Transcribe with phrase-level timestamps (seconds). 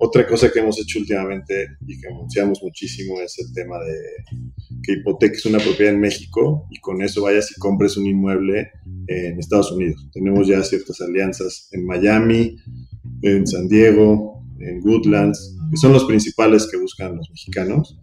[0.00, 3.94] Otra cosa que hemos hecho últimamente y que anunciamos muchísimo es el tema de
[4.82, 8.70] que hipoteques una propiedad en México y con eso vayas y compres un inmueble
[9.06, 10.08] en Estados Unidos.
[10.12, 12.56] Tenemos ya ciertas alianzas en Miami,
[13.22, 17.98] en San Diego, en Woodlands, que son los principales que buscan los mexicanos.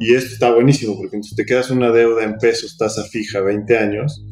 [0.00, 3.76] Y esto está buenísimo porque entonces te quedas una deuda en pesos, tasa fija, 20
[3.76, 4.24] años,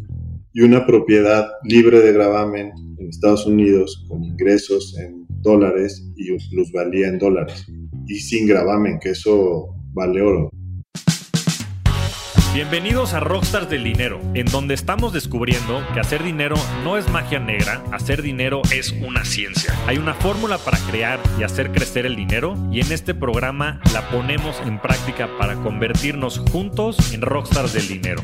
[0.57, 7.09] y una propiedad libre de gravamen en Estados Unidos con ingresos en dólares y plusvalía
[7.09, 7.67] en dólares.
[8.07, 10.49] Y sin gravamen, que eso vale oro.
[12.55, 17.39] Bienvenidos a Rockstars del Dinero, en donde estamos descubriendo que hacer dinero no es magia
[17.39, 19.75] negra, hacer dinero es una ciencia.
[19.87, 24.09] Hay una fórmula para crear y hacer crecer el dinero y en este programa la
[24.09, 28.23] ponemos en práctica para convertirnos juntos en Rockstars del Dinero.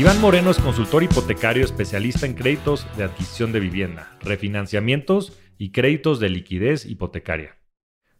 [0.00, 6.20] Iván Moreno es consultor hipotecario especialista en créditos de adquisición de vivienda, refinanciamientos y créditos
[6.20, 7.58] de liquidez hipotecaria.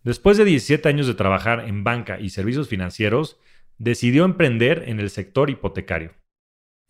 [0.02, 3.38] Después de 17 años de trabajar en banca y servicios financieros,
[3.78, 6.12] decidió emprender en el sector hipotecario.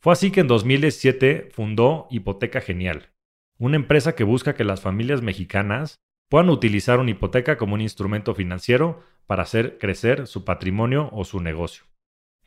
[0.00, 3.10] Fue así que en 2017 fundó Hipoteca Genial,
[3.58, 8.34] una empresa que busca que las familias mexicanas puedan utilizar una hipoteca como un instrumento
[8.34, 11.89] financiero para hacer crecer su patrimonio o su negocio.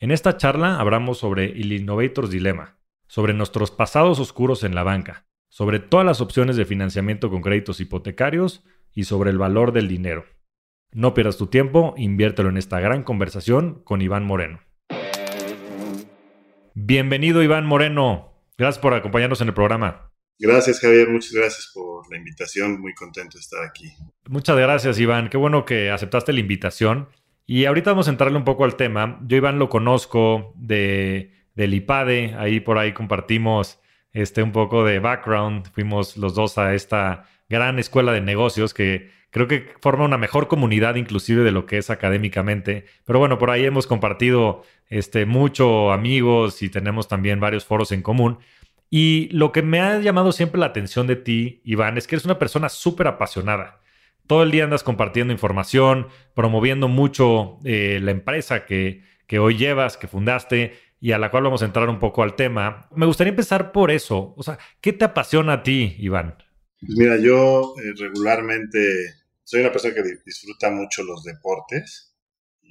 [0.04, 2.78] En esta charla hablamos sobre el Innovator's Dilemma,
[3.08, 7.80] sobre nuestros pasados oscuros en la banca, sobre todas las opciones de financiamiento con créditos
[7.80, 10.26] hipotecarios y sobre el valor del dinero.
[10.92, 14.60] No pierdas tu tiempo, inviértelo en esta gran conversación con Iván Moreno.
[16.74, 20.12] Bienvenido Iván Moreno, gracias por acompañarnos en el programa.
[20.38, 23.94] Gracias Javier, muchas gracias por la invitación, muy contento de estar aquí.
[24.28, 27.08] Muchas gracias Iván, qué bueno que aceptaste la invitación.
[27.46, 29.20] Y ahorita vamos a entrarle un poco al tema.
[29.26, 33.82] Yo Iván lo conozco de, del IPADE, ahí por ahí compartimos
[34.14, 35.68] este, un poco de background.
[35.74, 40.48] Fuimos los dos a esta gran escuela de negocios que creo que forma una mejor
[40.48, 42.86] comunidad inclusive de lo que es académicamente.
[43.06, 48.02] Pero bueno, por ahí hemos compartido este, mucho amigos y tenemos también varios foros en
[48.02, 48.40] común.
[48.90, 52.26] Y lo que me ha llamado siempre la atención de ti, Iván, es que eres
[52.26, 53.82] una persona súper apasionada
[54.28, 59.98] todo el día andas compartiendo información, promoviendo mucho eh, la empresa que, que hoy llevas,
[59.98, 62.88] que fundaste y a la cual vamos a entrar un poco al tema.
[62.96, 64.34] Me gustaría empezar por eso.
[64.38, 66.38] O sea, ¿qué te apasiona a ti, Iván?
[66.80, 69.14] Pues mira, yo eh, regularmente
[69.44, 72.14] soy una persona que disfruta mucho los deportes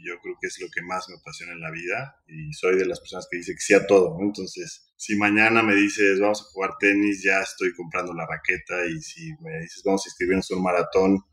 [0.04, 2.86] yo creo que es lo que más me apasiona en la vida y soy de
[2.86, 4.18] las personas que dice que sí a todo.
[4.20, 9.00] Entonces, si mañana me dices vamos a jugar tenis, ya estoy comprando la raqueta y
[9.00, 11.24] si me dices vamos a inscribirnos en un maratón,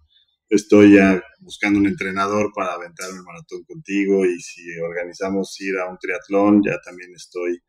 [0.49, 5.89] estoy ya buscando un entrenador para aventar el maratón contigo y si organizamos ir a
[5.89, 7.59] un triatlón, ya también estoy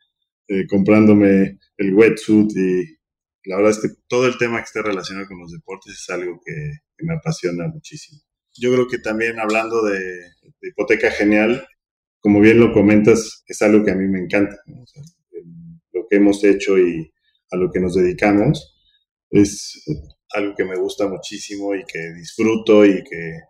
[0.48, 2.98] eh, comprándome el wetsuit y
[3.44, 6.40] la verdad es que todo el tema que esté relacionado con los deportes es algo
[6.44, 6.52] que,
[7.02, 8.20] me apasiona muchísimo.
[8.58, 9.98] Yo creo que también hablando de,
[10.60, 11.66] hipoteca genial,
[12.20, 14.58] como bien lo comentas, es algo que a mí me encanta.
[15.92, 17.10] lo que hemos hecho y
[17.50, 18.76] a lo que nos dedicamos
[19.30, 19.82] es
[20.32, 23.40] algo que me gusta muchísimo y que disfruto y que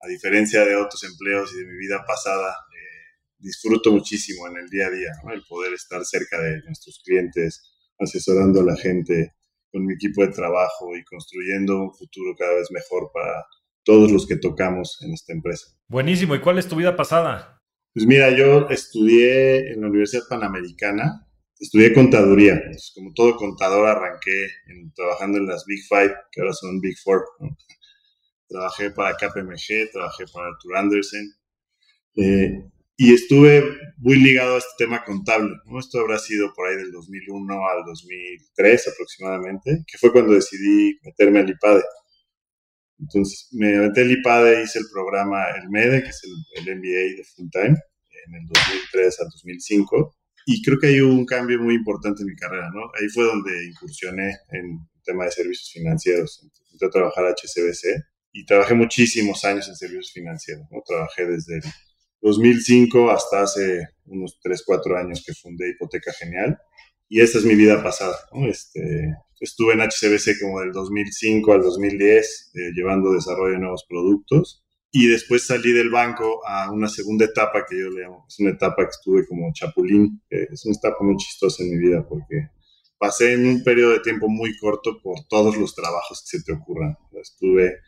[0.00, 2.92] a diferencia de otros empleos y de mi vida pasada, eh,
[3.38, 8.60] disfruto muchísimo en el día a día, el poder estar cerca de nuestros clientes, asesorando
[8.60, 9.34] a la gente
[9.70, 13.44] con mi equipo de trabajo y construyendo un futuro cada vez mejor para
[13.84, 15.68] todos los que tocamos en esta empresa.
[15.88, 16.34] Buenísimo.
[16.34, 17.60] ¿Y cuál es tu vida pasada?
[17.94, 21.26] Pues mira, yo estudié en la Universidad Panamericana
[21.58, 22.60] estudié contaduría.
[22.94, 24.48] como todo contador, arranqué
[24.94, 27.24] trabajando en las Big Five, que ahora son Big Four.
[28.48, 31.32] Trabajé para KPMG, trabajé para Arthur Andersen.
[32.16, 32.64] Eh,
[32.96, 33.64] y estuve
[33.98, 35.56] muy ligado a este tema contable.
[35.78, 41.40] Esto habrá sido por ahí del 2001 al 2003 aproximadamente, que fue cuando decidí meterme
[41.40, 41.82] al IPADE.
[43.00, 47.24] Entonces me metí al IPADE, hice el programa, el MEDE, que es el, MBA de
[47.24, 50.16] Full en el 2003 al 2005
[50.46, 52.90] y creo que hay un cambio muy importante en mi carrera, ¿no?
[53.00, 56.48] Ahí fue donde incursioné en el tema de servicios financieros.
[56.72, 58.02] Entré a trabajar a HCBC
[58.32, 60.66] y trabajé muchísimos años en servicios financieros.
[60.70, 60.82] ¿no?
[60.84, 61.62] Trabajé desde el
[62.22, 66.58] 2005 hasta hace unos 3, 4 años que fundé Hipoteca Genial.
[67.08, 68.16] Y esta es mi vida pasada.
[68.32, 68.48] ¿no?
[68.48, 74.61] Este, estuve en HCBC como del 2005 al 2010, eh, llevando desarrollo de nuevos productos.
[74.94, 78.50] Y después salí del banco a una segunda etapa que yo le llamo, es una
[78.50, 80.20] etapa que estuve como chapulín.
[80.28, 82.50] es una etapa muy chistosa en mi vida porque
[82.98, 86.52] pasé en un periodo de tiempo muy corto por todos los trabajos que se te
[86.52, 86.94] ocurran.
[87.20, 87.78] Estuve,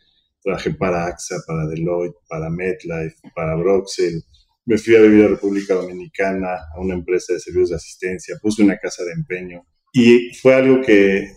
[0.43, 4.25] trabajé para AXA, para Deloitte, para MetLife, para Broxel.
[4.65, 8.63] Me fui a vivir a República Dominicana, a una empresa de servicios de asistencia, puse
[8.63, 9.67] una casa de empeño.
[9.93, 11.29] Y fue algo que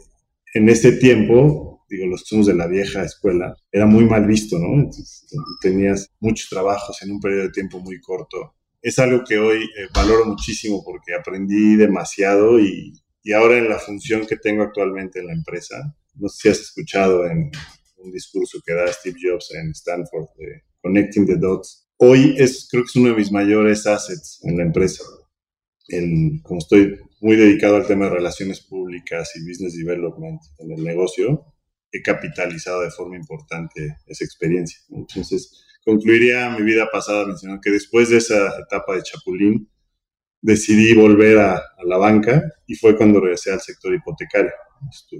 [0.54, 4.89] en ese tiempo digo, los somos de la vieja escuela, era muy mal visto, ¿no?
[5.62, 8.56] tenías muchos trabajos en un periodo de tiempo muy corto.
[8.81, 12.94] Es algo que hoy eh, valoro muchísimo porque aprendí demasiado y,
[13.24, 16.60] y, ahora en la función que tengo actualmente en la empresa, no sé si has
[16.60, 17.51] escuchado en
[17.98, 21.88] un discurso que da Steve Jobs en Stanford de Connecting the Dots.
[21.98, 25.04] Hoy es, creo que es uno de mis mayores assets en la empresa.
[25.88, 30.83] El, como estoy muy dedicado al tema de relaciones públicas y business development en el
[30.83, 31.45] negocio,
[31.92, 34.80] he capitalizado de forma importante esa experiencia.
[34.89, 39.69] Entonces, concluiría mi vida pasada mencionando que después de esa etapa de Chapulín,
[40.42, 44.51] decidí volver a, la banca y fue cuando regresé al sector hipotecario.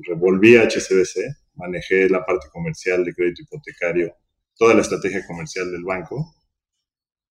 [0.08, 4.16] Revolví a HCBC, manejé la parte comercial de crédito hipotecario,
[4.56, 6.36] toda la estrategia comercial del banco.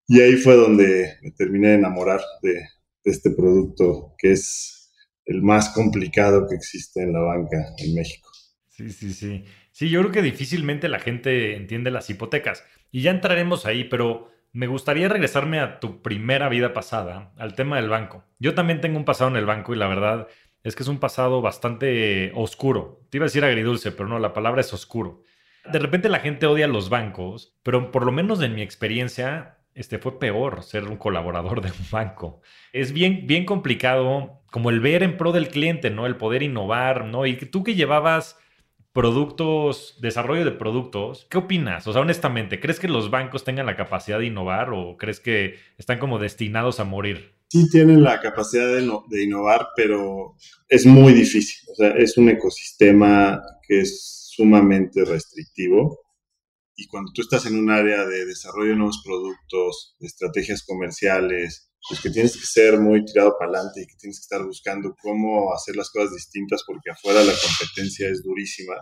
[0.08, 2.62] Y ahí fue donde me terminé de enamorar de
[3.04, 4.92] este producto que es
[5.24, 8.25] el más complicado que existe en la banca en México.
[8.76, 9.44] Sí, sí, sí.
[9.72, 12.62] Sí, yo creo que difícilmente la gente entiende las hipotecas.
[12.92, 17.76] Y ya entraremos ahí, pero me gustaría regresarme a tu primera vida pasada, al tema
[17.76, 18.24] del banco.
[18.38, 20.28] Yo también tengo un pasado en el banco y la verdad
[20.62, 23.00] es que es un pasado bastante oscuro.
[23.08, 25.22] Te iba a decir agridulce, pero no, la palabra es oscuro.
[25.64, 29.98] De repente la gente odia los bancos, pero por lo menos en mi experiencia, este
[29.98, 32.42] fue peor ser un colaborador de un banco.
[32.74, 36.06] Es bien, bien complicado como el ver en pro del cliente, ¿no?
[36.06, 37.24] El poder innovar, ¿no?
[37.24, 38.38] Y tú que llevabas
[38.96, 41.86] productos, desarrollo de productos, ¿qué opinas?
[41.86, 45.56] O sea, honestamente, ¿crees que los bancos tengan la capacidad de innovar o crees que
[45.76, 47.34] están como destinados a morir?
[47.50, 50.34] Sí tienen la capacidad de, innovar, pero
[50.66, 51.68] es muy difícil.
[51.70, 56.00] O sea, es un ecosistema que es sumamente restrictivo.
[56.74, 62.00] Y cuando tú estás en un área de desarrollo de nuevos productos, estrategias comerciales, pues
[62.00, 65.52] que tienes que ser muy tirado para adelante y que tienes que estar buscando cómo
[65.54, 68.74] hacer las cosas distintas porque afuera la competencia es durísima,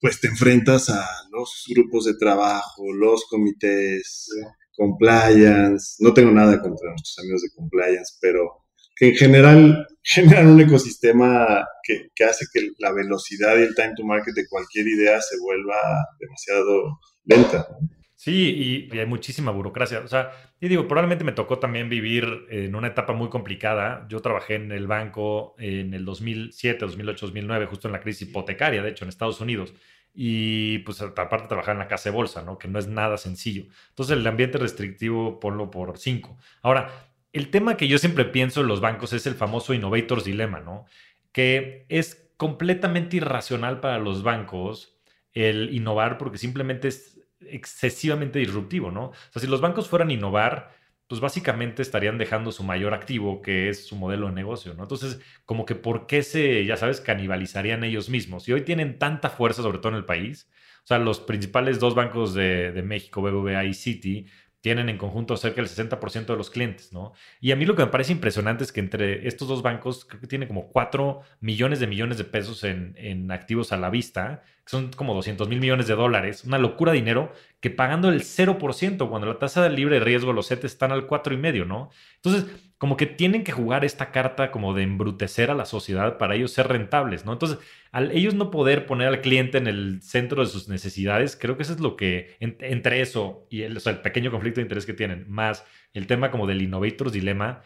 [0.00, 4.28] pues te enfrentas a los grupos de trabajo, los comités,
[4.76, 8.64] compliance, no tengo nada contra nuestros amigos de compliance, pero
[8.96, 13.94] que en general generan un ecosistema que, que hace que la velocidad y el time
[13.96, 15.76] to market de cualquier idea se vuelva
[16.18, 17.68] demasiado lenta.
[18.18, 20.00] Sí, y, hay muchísima burocracia.
[20.00, 24.06] O sea, y digo, probablemente me tocó también vivir en una etapa muy complicada.
[24.08, 28.82] Yo trabajé en el banco en el 2007, 2008, 2009, justo en la crisis hipotecaria,
[28.82, 29.72] de hecho, en Estados Unidos.
[30.12, 32.58] Y pues aparte trabajar en la casa de bolsa, ¿no?
[32.58, 33.66] Que no es nada sencillo.
[33.90, 36.36] Entonces el ambiente restrictivo ponlo por cinco.
[36.62, 36.90] Ahora,
[37.32, 40.86] el tema que yo siempre pienso en los bancos es el famoso Innovators Dilemma, ¿no?
[41.30, 44.98] Que es completamente irracional para los bancos
[45.34, 49.06] el innovar porque simplemente es excesivamente disruptivo, ¿no?
[49.06, 50.74] O sea, si los bancos fueran a innovar,
[51.06, 54.82] pues básicamente estarían dejando su mayor activo, que es su modelo de negocio, ¿no?
[54.82, 58.46] Entonces, como que por qué se, ya sabes, canibalizarían ellos mismos.
[58.48, 60.50] Y hoy tienen tanta fuerza, sobre todo en el país.
[60.84, 64.26] O sea, los principales dos bancos de, de México, BBVA y Citi,
[64.60, 67.12] tienen en conjunto cerca del 60% de los clientes, ¿no?
[67.40, 70.20] Y a mí lo que me parece impresionante es que entre estos dos bancos, creo
[70.20, 74.70] que tiene como 4 millones de millones de pesos en, activos a la vista, que
[74.70, 79.08] son como 200 mil millones de dólares, una locura de dinero, que pagando el 0%,
[79.08, 81.90] cuando la tasa de libre riesgo, los CETES están al 4,5%, ¿no?
[82.16, 82.46] Entonces,
[82.78, 86.52] como que tienen que jugar esta carta como de embrutecer a la sociedad para ellos
[86.52, 87.32] ser rentables, ¿no?
[87.32, 87.58] Entonces,
[87.90, 91.64] al ellos no poder poner al cliente en el centro de sus necesidades, creo que
[91.64, 95.64] eso es lo que, entre eso y el, pequeño conflicto de interés que tienen, más
[95.92, 97.62] el tema como del innovators dilema,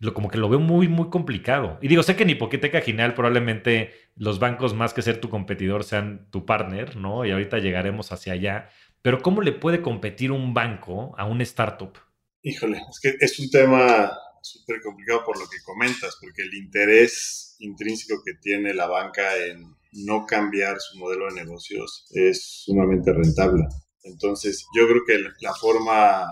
[0.00, 1.78] lo, como que lo veo muy, muy complicado.
[1.82, 5.84] Y digo, sé que en hipoteca genial probablemente los bancos más que ser tu competidor
[5.84, 7.26] sean tu partner, ¿no?
[7.26, 8.70] Y ahorita llegaremos hacia allá.
[9.02, 11.98] Pero ¿cómo le puede competir un banco a un startup?
[12.42, 14.12] Híjole, es que es un tema
[14.44, 19.74] súper complicado por lo que comentas, porque el interés intrínseco que tiene la banca en
[19.92, 23.64] no cambiar su modelo de negocios es sumamente rentable.
[24.02, 26.26] Entonces, yo creo que la forma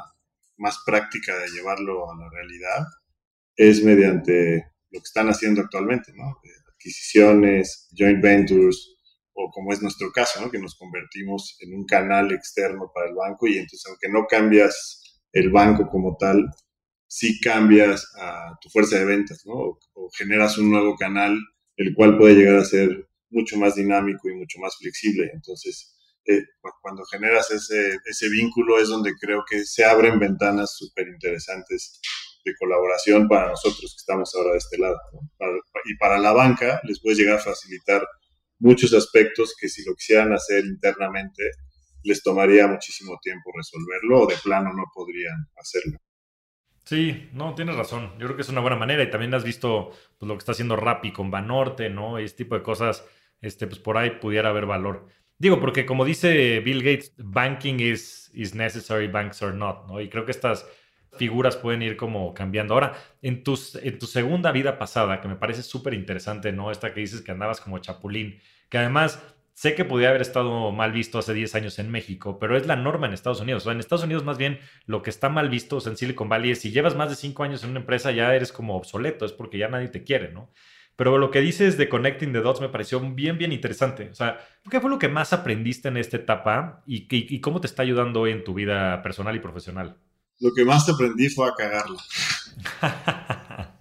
[0.58, 2.86] más práctica de llevarlo a la realidad
[3.56, 6.36] es mediante lo que están haciendo actualmente, ¿no?
[6.74, 8.92] Adquisiciones, joint ventures,
[9.34, 10.50] o como es nuestro caso, ¿no?
[10.50, 15.20] que nos convertimos en un canal externo para el banco y entonces aunque no cambias
[15.32, 16.50] el banco como tal,
[17.12, 18.10] sí cambias
[18.62, 19.78] tu fuerza de ventas, ¿no?
[19.92, 21.38] O, generas un nuevo canal,
[21.76, 25.30] el cual puede llegar a ser mucho más dinámico y mucho más flexible.
[25.34, 26.42] Entonces, eh,
[26.80, 32.00] cuando generas ese, ese vínculo es donde creo que se abren ventanas súper interesantes
[32.46, 34.98] de colaboración para nosotros que estamos ahora de este lado.
[35.84, 38.06] y para la banca les puede llegar a facilitar
[38.58, 41.42] muchos aspectos que si lo quisieran hacer internamente
[42.04, 45.98] les tomaría muchísimo tiempo resolverlo o de plano no podrían hacerlo.
[46.84, 48.12] Sí, no, tienes razón.
[48.18, 50.52] Yo creo que es una buena manera y también has visto pues, lo que está
[50.52, 52.18] haciendo Rappi con Banorte, ¿no?
[52.20, 53.06] Y este tipo de cosas,
[53.40, 55.06] este, pues por ahí pudiera haber valor.
[55.38, 60.00] Digo, porque como dice Bill Gates, banking is, is necessary, banks are not, ¿no?
[60.00, 60.66] Y creo que estas
[61.12, 62.74] figuras pueden ir como cambiando.
[62.74, 66.70] Ahora, en, tus, en tu segunda vida pasada, que me parece súper interesante, ¿no?
[66.70, 69.22] Esta que dices que andabas como chapulín, que además
[69.54, 72.76] sé que podía haber estado mal visto hace 10 años en México, pero es la
[72.76, 73.62] norma en Estados Unidos.
[73.62, 75.96] O sea, en Estados Unidos más bien lo que está mal visto o sea, en
[75.96, 78.76] Silicon Valley es si llevas más de 5 años en una empresa ya eres como
[78.76, 80.50] obsoleto, es porque ya nadie te quiere, ¿no?
[80.96, 84.10] Pero lo que dices de Connecting the Dots me pareció bien, bien interesante.
[84.10, 84.38] O sea,
[84.70, 88.20] ¿qué fue lo que más aprendiste en esta etapa y, y cómo te está ayudando
[88.20, 89.96] hoy en tu vida personal y profesional?
[90.42, 92.02] lo que más aprendí fue a cagarla.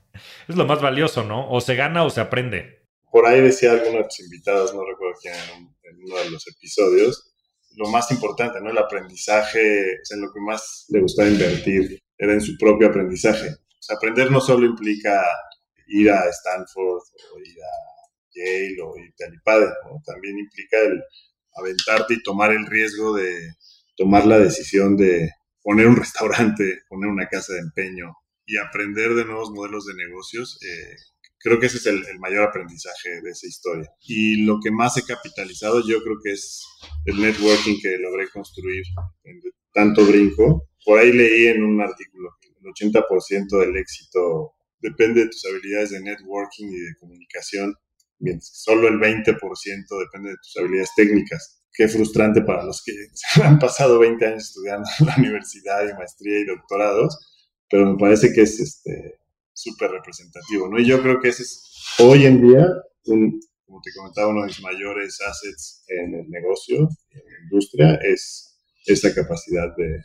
[0.48, 1.50] es lo más valioso, ¿no?
[1.50, 2.80] O se gana o se aprende.
[3.12, 5.36] Por ahí decía alguna de tus invitadas, no recuerdo quién,
[5.84, 7.32] en, uno de los episodios,
[7.75, 8.72] lo más importante, ¿no?
[8.72, 13.50] El aprendizaje, o en lo que más le gustaba invertir era en su propio aprendizaje.
[13.89, 15.24] Aprender no solo implica
[15.88, 17.01] ir a Stanford
[17.34, 17.91] o ir a
[18.34, 20.01] Yale o ir a Talipade, ¿no?
[20.06, 21.01] También implica el
[21.56, 23.56] aventarte y tomar el riesgo de
[23.98, 25.30] tomar la decisión de
[25.62, 28.13] poner un restaurante, poner una casa de empeño
[28.46, 30.96] y aprender de nuevos modelos de negocios, eh,
[31.43, 33.89] creo que ese es el, mayor aprendizaje de esa historia.
[34.01, 36.63] Y lo que más he capitalizado yo creo que es
[37.05, 38.83] el networking que logré construir
[39.24, 39.41] en
[39.74, 40.69] tanto brinco.
[40.86, 45.91] Por ahí leí en un artículo que el 80% del éxito depende de tus habilidades
[45.91, 47.75] de networking y de comunicación,
[48.19, 49.36] mientras que solo el 20%
[50.00, 52.93] depende de tus habilidades técnicas qué frustrante para los que
[53.43, 57.17] han pasado 20 años estudiando en la universidad y maestría y doctorados,
[57.69, 59.21] pero me parece que es este
[59.62, 60.80] súper representativo, ¿no?
[60.80, 62.65] Y yo creo que ese es hoy en día,
[63.06, 66.77] un, como te comentaba, uno de mis mayores assets en el negocio,
[67.10, 70.03] en la industria, es esa capacidad de,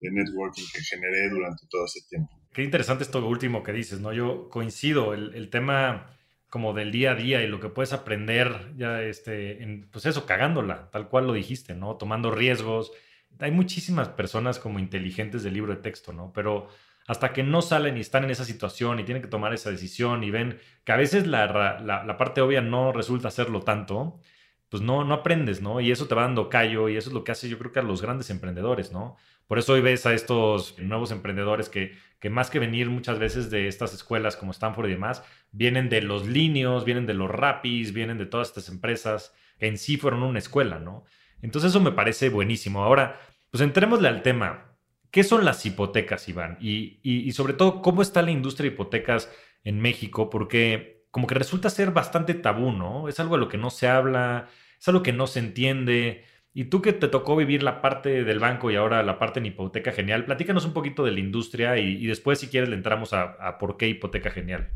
[0.00, 2.30] de networking que generé durante todo ese tiempo.
[2.52, 4.12] Qué interesante esto último que dices, ¿no?
[4.12, 6.10] Yo coincido, el, el tema
[6.48, 10.24] como del día a día y lo que puedes aprender ya, este, en, pues eso,
[10.24, 11.96] cagándola, tal cual lo dijiste, ¿no?
[11.96, 12.92] Tomando riesgos.
[13.40, 16.32] Hay muchísimas personas como inteligentes del libro de texto, ¿no?
[16.32, 16.68] Pero
[17.06, 20.24] hasta que no salen y están en esa situación y tienen que tomar esa decisión
[20.24, 24.20] y ven que a veces la, la, parte obvia no resulta serlo tanto,
[24.68, 25.80] pues no, no aprendes, ¿no?
[25.80, 27.80] Y eso te va dando callo y eso es lo que hace yo creo que
[27.80, 29.16] a los grandes emprendedores, ¿no?
[29.46, 33.50] Por eso hoy ves a estos nuevos emprendedores que, que más que venir muchas veces
[33.50, 37.92] de estas escuelas como Stanford y demás, vienen de los Linios, vienen de los Rapis,
[37.92, 41.04] vienen de todas estas empresas en sí fueron una escuela, ¿no?
[41.42, 42.82] Entonces eso me parece buenísimo.
[42.82, 43.20] Ahora,
[43.50, 44.73] pues entrémosle al tema.
[45.14, 46.58] ¿Qué son las hipotecas, Iván?
[46.60, 49.30] Y, y, sobre todo, ¿cómo está la industria de hipotecas
[49.62, 50.28] en México?
[50.28, 53.08] Porque como que resulta ser bastante tabú, ¿no?
[53.08, 56.24] Es algo de lo que no se habla, es algo que no se entiende.
[56.52, 59.46] Y tú que te tocó vivir la parte del banco y ahora la parte en
[59.46, 63.56] hipoteca genial, platícanos un poquito de la industria y, después si quieres le entramos a,
[63.60, 64.68] por qué hipoteca genial.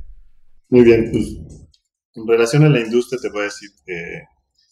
[0.69, 1.37] Muy bien, pues
[2.15, 4.23] en relación a la industria te voy a decir que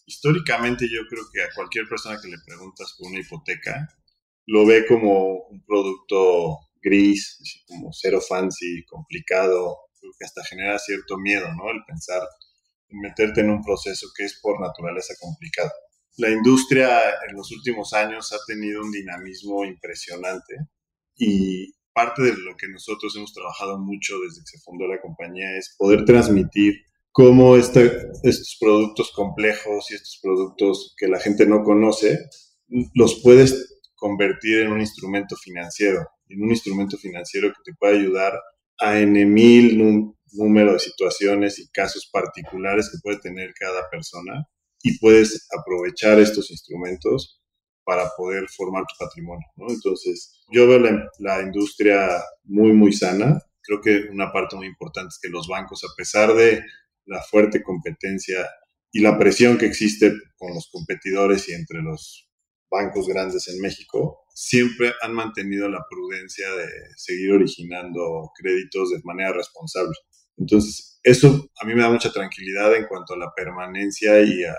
[0.05, 3.89] históricamente yo creo que a cualquier persona que le preguntas por una hipoteca
[4.47, 11.17] lo ve como un producto gris, como cero fancy, complicado, creo que hasta genera cierto
[11.17, 11.69] miedo, ¿no?
[11.69, 12.21] El pensar
[12.89, 15.71] en meterte en un proceso que es por naturaleza complicado
[16.17, 16.99] la industria
[17.29, 20.55] en los últimos años ha tenido un dinamismo impresionante
[21.15, 25.57] y parte de lo que nosotros hemos trabajado mucho desde que se fundó la compañía
[25.57, 31.63] es poder transmitir cómo este, estos productos complejos y estos productos que la gente no
[31.63, 32.19] conoce
[32.93, 38.39] los puedes convertir en un instrumento financiero, en un instrumento financiero que te puede ayudar
[38.79, 44.47] a en mil número de situaciones y casos particulares que puede tener cada persona
[44.83, 47.41] y puedes aprovechar estos instrumentos
[47.83, 49.47] para poder formar tu patrimonio.
[49.69, 50.79] Entonces, yo veo
[51.19, 53.39] la, industria muy, muy sana.
[53.61, 56.61] Creo que una parte muy importante es que los bancos, a pesar de
[57.05, 58.45] la fuerte competencia
[58.91, 62.26] y la presión que existe con los competidores y entre los
[62.69, 69.33] bancos grandes en México, siempre han mantenido la prudencia de seguir originando créditos de manera
[69.33, 69.95] responsable.
[70.37, 74.55] Entonces, eso a mí me da mucha tranquilidad en cuanto a la permanencia y a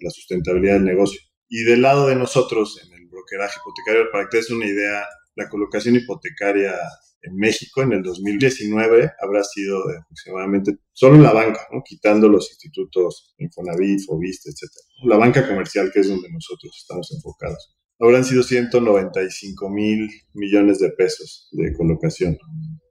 [0.00, 1.20] la sustentabilidad del negocio.
[1.48, 5.04] Y del lado de nosotros, en el brokeraje hipotecario, para que te des una idea,
[5.34, 6.74] la colocación hipotecaria
[7.22, 11.82] en México en el 2019 habrá sido de aproximadamente solo en la banca, ¿no?
[11.84, 14.70] quitando los institutos Infonavit, Fobiste, etc.
[15.04, 17.76] La banca comercial, que es donde nosotros estamos enfocados.
[17.98, 22.38] Habrán sido 195 mil millones de pesos de colocación.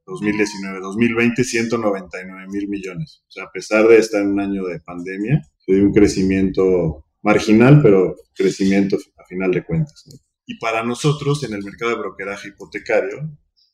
[0.06, 3.24] 2019, 2020, 199 mil millones.
[3.28, 7.82] O sea, a pesar de estar en un año de pandemia, fue un crecimiento marginal,
[7.82, 10.04] pero crecimiento a final de cuentas.
[10.46, 13.30] Y para nosotros, en el mercado de brokeraje hipotecario,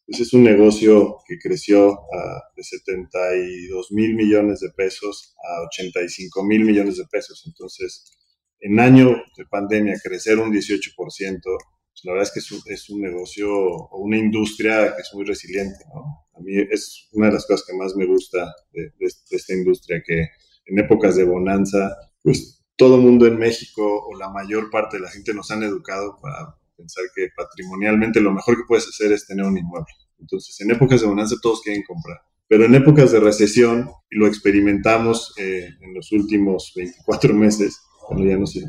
[0.08, 6.44] ese es un negocio que creció a, de 72 mil millones de pesos a 85
[6.44, 7.44] mil millones de pesos.
[7.48, 8.12] Entonces,
[8.60, 12.90] en año de pandemia, crecer un 18%, pues la verdad es que es un, es
[12.90, 15.84] un, negocio o una industria que es muy resiliente.
[15.94, 16.28] ¿no?
[16.36, 19.54] A mí es una de las cosas que más me gusta de, de, de esta
[19.54, 20.28] industria, que
[20.66, 25.04] en épocas de bonanza, pues todo el mundo en México o la mayor parte de
[25.04, 29.26] la gente nos han educado para pensar que patrimonialmente lo mejor que puedes hacer es
[29.26, 29.94] tener un inmueble.
[30.20, 32.20] Entonces, en épocas de bonanza todos quieren comprar.
[32.48, 37.80] Pero en épocas de recesión, y lo experimentamos eh, en los últimos 24 meses,
[38.10, 38.62] bueno, ya no sé,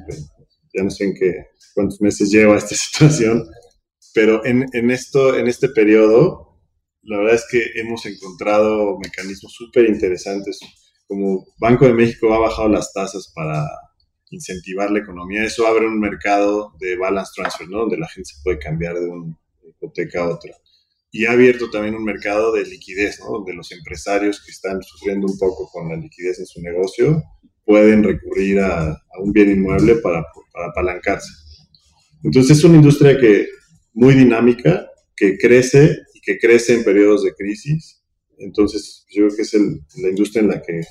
[0.74, 3.46] ya no sé en qué, cuántos meses lleva esta situación,
[4.14, 6.58] pero en, en, esto, en este periodo,
[7.02, 10.58] la verdad es que hemos encontrado mecanismos súper interesantes.
[11.06, 13.64] Como Banco de México ha bajado las tasas para
[14.30, 17.80] incentivar la economía, eso abre un mercado de balance transfer, ¿no?
[17.80, 19.36] Donde la gente se puede cambiar de una
[19.68, 20.52] hipoteca a otra.
[21.10, 23.38] Y ha abierto también un mercado de liquidez, ¿no?
[23.38, 27.22] Donde los empresarios que están sufriendo un poco con la liquidez en su negocio
[27.64, 31.30] pueden recurrir a, a un bien inmueble para, para apalancarse.
[32.22, 33.48] Entonces es una industria que
[33.94, 38.02] muy dinámica, que crece y que crece en periodos de crisis.
[38.38, 40.82] Entonces yo creo que es el, la industria en la que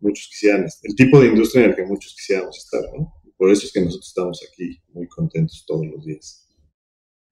[0.00, 3.12] muchos quisieran, el tipo de industria en el que muchos quisiéramos estar, ¿no?
[3.36, 6.44] Por eso es que nosotros estamos aquí muy contentos todos los días.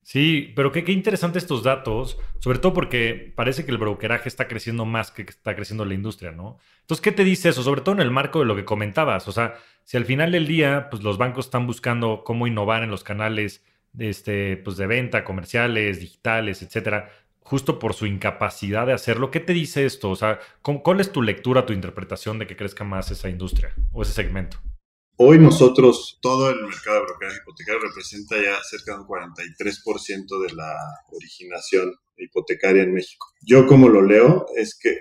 [0.03, 4.47] Sí, pero qué, qué interesantes estos datos, sobre todo porque parece que el brokeraje está
[4.47, 6.59] creciendo más que está creciendo la industria, ¿no?
[6.83, 7.65] Entonces, ¿qué te dice eso?
[7.65, 10.47] Sobre todo en el marco de lo que comentabas, o sea, si al final del
[10.47, 13.65] día, pues los bancos están buscando cómo innovar en los canales
[13.99, 17.11] este, pues, de venta, comerciales, digitales, etcétera,
[17.47, 19.31] justo por su incapacidad de hacerlo.
[19.31, 20.11] ¿Qué te dice esto?
[20.11, 24.03] O sea, ¿cuál es tu lectura, tu interpretación de que crezca más esa industria o
[24.03, 24.59] ese segmento?
[25.17, 30.55] Hoy nosotros, todo el mercado de brokeraje hipotecario representa ya cerca de un 43% de
[30.55, 30.75] la
[31.13, 33.29] originación hipotecaria en México.
[33.43, 34.99] Yo como lo leo es que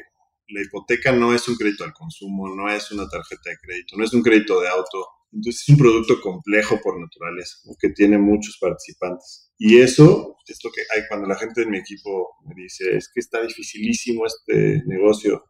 [0.50, 4.04] la hipoteca no es un crédito al consumo, no es una tarjeta de crédito, no
[4.04, 5.08] es un crédito de auto.
[5.32, 9.52] Entonces es un producto complejo por naturaleza, que tiene muchos participantes.
[9.58, 13.10] Y eso es lo que hay cuando la gente de mi equipo me dice, es
[13.14, 15.44] que está dificilísimo este negocio.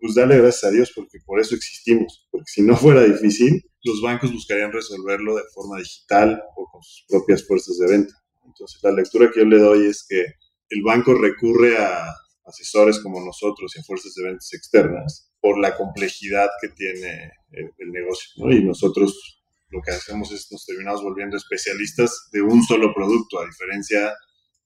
[0.00, 4.02] Pues dale gracias a Dios porque por eso existimos, porque si no fuera difícil, los
[4.02, 8.14] bancos buscarían resolverlo de forma digital o con sus propias fuerzas de venta.
[8.44, 10.26] Entonces la lectura que yo le doy es que
[10.68, 12.06] el banco recurre a
[12.44, 17.90] asesores como nosotros y a fuerzas de ventas externas por la complejidad que tiene el,
[17.90, 18.30] negocio.
[18.36, 18.52] ¿no?
[18.52, 19.37] Y nosotros
[19.70, 24.14] lo que hacemos es nos terminamos volviendo especialistas de un solo producto, a diferencia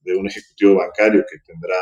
[0.00, 1.76] de un ejecutivo bancario que tendrá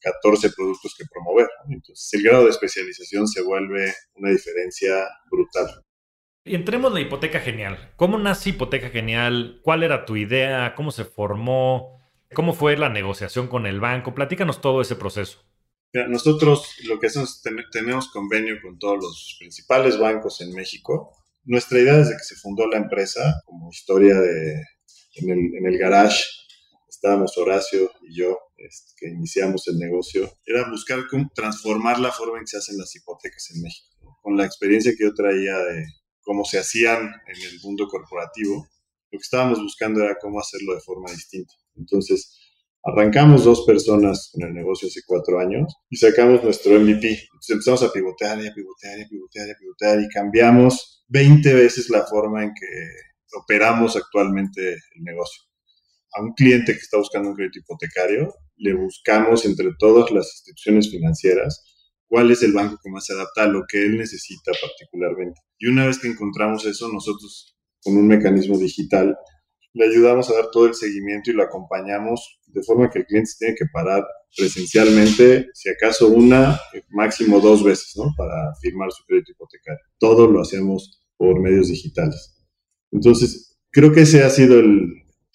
[0.00, 1.48] 14 productos que promover.
[1.68, 5.84] Entonces, el grado de especialización se vuelve una diferencia brutal.
[6.44, 7.94] Entremos en la hipoteca genial.
[7.96, 9.60] ¿Cómo nace Hipoteca Genial?
[9.62, 10.74] ¿Cuál era tu idea?
[10.74, 12.02] ¿Cómo se formó?
[12.34, 14.14] ¿Cómo fue la negociación con el banco?
[14.14, 15.42] Platícanos todo ese proceso.
[15.94, 20.52] Mira, nosotros lo que hacemos es ten tenemos convenio con todos los principales bancos en
[20.52, 21.16] México.
[21.44, 24.62] Nuestra idea desde que se fundó la empresa, como historia de
[25.16, 26.24] en el, garage,
[26.88, 31.00] estábamos Horacio y yo, este, que iniciamos el negocio, era buscar
[31.34, 34.18] transformar la forma en que se hacen las hipotecas en México.
[34.22, 35.84] Con la experiencia que yo traía de
[36.22, 38.66] cómo se hacían en el mundo corporativo,
[39.10, 41.54] lo que estábamos buscando era cómo hacerlo de forma distinta.
[41.76, 42.36] Entonces,
[42.84, 47.08] arrancamos dos personas en el negocio hace cuatro años y sacamos nuestro MVP.
[47.08, 51.04] Entonces empezamos a pivotear y a pivotear y a pivotear y a pivotear y cambiamos
[51.08, 55.42] 20 veces la forma en que operamos actualmente el negocio.
[56.12, 60.90] A un cliente que está buscando un crédito hipotecario, le buscamos entre todas las instituciones
[60.90, 61.74] financieras
[62.06, 65.40] cuál es el banco que más se adapta a lo que él necesita particularmente.
[65.58, 69.16] Y una vez que encontramos eso, nosotros con un mecanismo digital
[69.74, 73.30] le ayudamos a dar todo el seguimiento y lo acompañamos de forma que el cliente
[73.30, 74.04] se tiene que parar
[74.36, 76.58] presencialmente, si acaso una,
[76.90, 78.12] máximo dos veces, ¿no?
[78.16, 79.80] Para firmar su crédito hipotecario.
[79.98, 82.36] Todo lo hacemos por medios digitales.
[82.92, 84.88] Entonces, creo que ese ha sido el,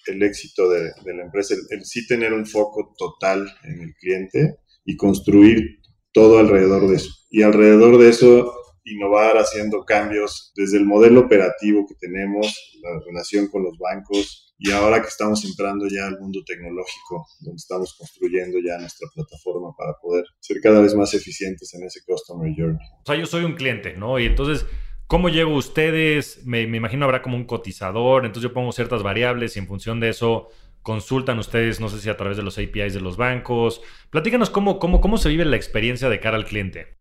[0.08, 3.94] el éxito de, de, la empresa, el, el sí tener un foco total en el
[3.96, 5.80] cliente y construir
[6.14, 7.12] todo alrededor de eso.
[7.30, 8.54] Y alrededor de eso
[8.86, 14.72] innovar haciendo cambios desde el modelo operativo que tenemos, la relación con los bancos y
[14.72, 19.94] ahora que estamos entrando ya al mundo tecnológico, donde estamos construyendo ya nuestra plataforma para
[20.02, 22.86] poder ser cada vez más eficientes en ese customer journey.
[23.02, 24.20] O sea, yo soy un cliente, ¿no?
[24.20, 24.66] Y entonces
[25.10, 26.46] ¿Cómo llego ustedes?
[26.46, 30.00] Me, me, imagino habrá como un cotizador, entonces yo pongo ciertas variables y en función
[30.00, 30.50] de eso
[30.84, 33.82] consultan ustedes, no sé si a través de los APIs de los bancos.
[34.12, 36.99] Platícanos cómo, cómo, cómo se vive la experiencia de cara al cliente.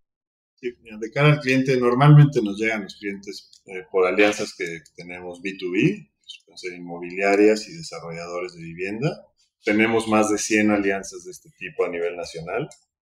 [0.61, 6.11] De cara al cliente, normalmente nos llegan los clientes eh, por alianzas que tenemos B2B,
[6.47, 9.25] pues, inmobiliarias y desarrolladores de vivienda.
[9.65, 12.69] Tenemos más de 100 alianzas de este tipo a nivel nacional.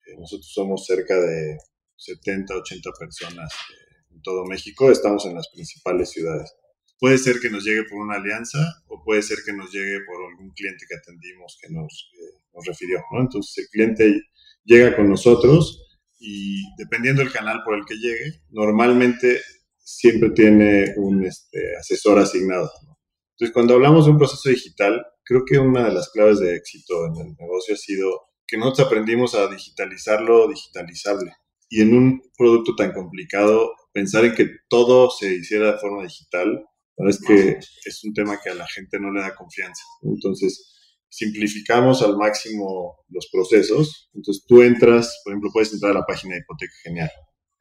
[0.06, 1.58] Eh, nosotros somos cerca de
[1.97, 3.53] 70, 80 personas
[4.12, 4.89] en todo México.
[4.89, 6.53] Estamos en las principales ciudades.
[6.99, 10.23] Puede ser que nos llegue por una alianza o puede ser que nos llegue por
[10.32, 12.12] algún cliente que atendimos que nos,
[12.53, 13.01] nos refirió.
[13.19, 14.21] Entonces el cliente
[14.63, 15.92] llega con nosotros
[16.25, 19.41] y dependiendo del canal por el que llegue, normalmente
[19.77, 22.71] siempre tiene un este, asesor asignado.
[23.31, 27.05] Entonces, cuando hablamos de un proceso digital, creo que una de las claves de éxito
[27.07, 31.33] en el negocio ha sido que nosotros aprendimos a digitalizar lo digitalizable.
[31.69, 36.63] Y en un producto tan complicado, pensar en que todo se hiciera de forma digital,
[36.97, 39.83] es que es un tema que a la gente no le da confianza.
[40.03, 40.73] Entonces,
[41.13, 44.10] simplificamos al máximo los procesos.
[44.15, 47.12] Entonces tú entras, por ejemplo, puedes entrar a la página de Hipoteca Genial.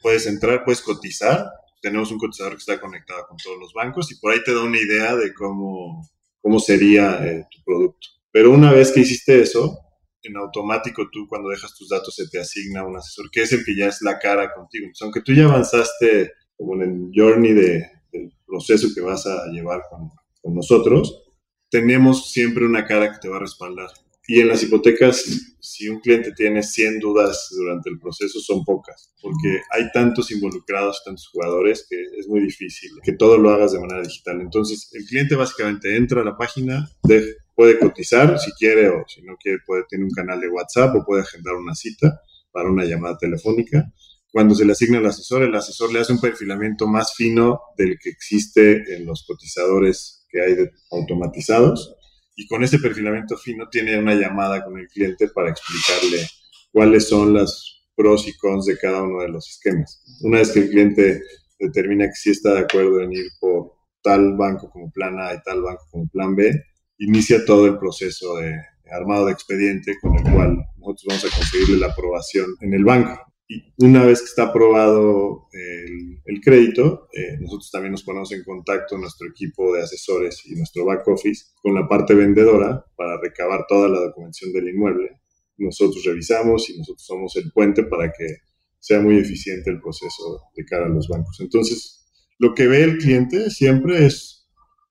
[0.01, 1.45] Puedes entrar, puedes cotizar.
[1.83, 4.63] Tenemos un cotizador que está conectado con todos los bancos y por ahí te da
[4.63, 6.09] una idea de cómo,
[6.41, 8.09] cómo sería eh, tu producto.
[8.31, 9.79] Pero una vez que hiciste eso,
[10.23, 13.65] en automático tú cuando dejas tus datos se te asigna un asesor, que es el
[13.67, 14.87] que ya es la cara contigo.
[14.87, 19.45] Entonces, aunque tú ya avanzaste como en el journey de, del proceso que vas a
[19.49, 20.09] llevar con,
[20.41, 21.23] con nosotros,
[21.73, 23.89] tenemos siempre una cara que te va a respaldar.
[24.29, 29.13] Y en las hipotecas, si un cliente tiene 100 dudas durante el proceso, son pocas,
[29.21, 33.81] porque hay tantos involucrados, tantos jugadores, que es muy difícil que todo lo hagas de
[33.81, 34.41] manera digital.
[34.43, 36.89] Entonces, el cliente básicamente entra a la página,
[37.55, 41.05] puede cotizar si quiere o si no quiere, puede tener un canal de WhatsApp o
[41.05, 42.21] puede agendar una cita
[42.53, 43.91] para una llamada telefónica.
[44.33, 47.99] Cuando se le asigna al asesor, el asesor le hace un perfilamiento más fino del
[47.99, 50.57] que existe en los cotizadores que hay
[50.91, 51.95] automatizados
[52.35, 56.27] y con ese perfilamiento fino tiene una llamada con el cliente para explicarle
[56.73, 60.03] cuáles son las pros y cons de cada uno de los esquemas.
[60.23, 61.23] Una vez que el cliente
[61.59, 65.43] determina que sí está de acuerdo en ir por tal banco como plan A y
[65.43, 66.59] tal banco como plan B,
[66.97, 68.57] inicia todo el proceso de
[68.91, 73.32] armado de expediente con el cual nosotros vamos a conseguirle la aprobación en el banco
[73.79, 79.29] una vez que está aprobado el, crédito, eh, nosotros también nos ponemos en contacto, nuestro
[79.29, 84.01] equipo de asesores y nuestro back office, con la parte vendedora para recabar toda la
[84.01, 85.21] documentación del inmueble.
[85.59, 88.27] Nosotros revisamos y nosotros somos el puente para que
[88.81, 91.39] sea muy eficiente el proceso de cara a los bancos.
[91.41, 92.05] Entonces,
[92.39, 94.42] lo que ve el cliente siempre es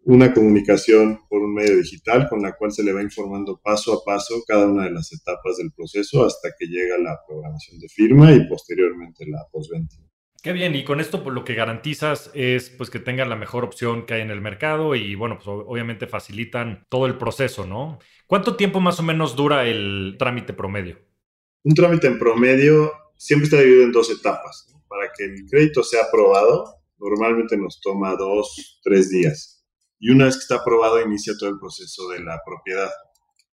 [0.04, 4.04] una comunicación por un medio digital con la cual se le va informando paso a
[4.04, 8.32] paso cada una de las etapas del proceso hasta que llega la programación de firma
[8.34, 9.96] y posteriormente la postventa.
[10.42, 13.64] Qué bien, y con esto pues, lo que garantizas es pues que tengan la mejor
[13.64, 18.00] opción que hay en el mercado y bueno, pues obviamente facilitan todo el proceso, ¿no?
[18.26, 20.98] ¿Cuánto tiempo más o menos dura el trámite promedio?
[21.64, 24.68] Un trámite en promedio siempre está dividido en dos etapas.
[24.88, 26.66] Para que el crédito sea aprobado,
[26.98, 29.61] normalmente nos toma dos, tres días
[30.02, 32.90] y una vez que está aprobado inicia todo el proceso de la propiedad.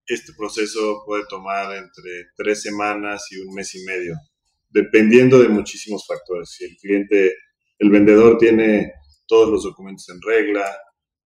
[0.07, 4.17] Este proceso puede tomar entre tres semanas y un mes y medio,
[4.71, 6.49] dependiendo de muchísimos factores.
[6.49, 7.37] Si el cliente,
[7.79, 8.95] el vendedor tiene
[9.27, 10.65] todos los documentos en regla,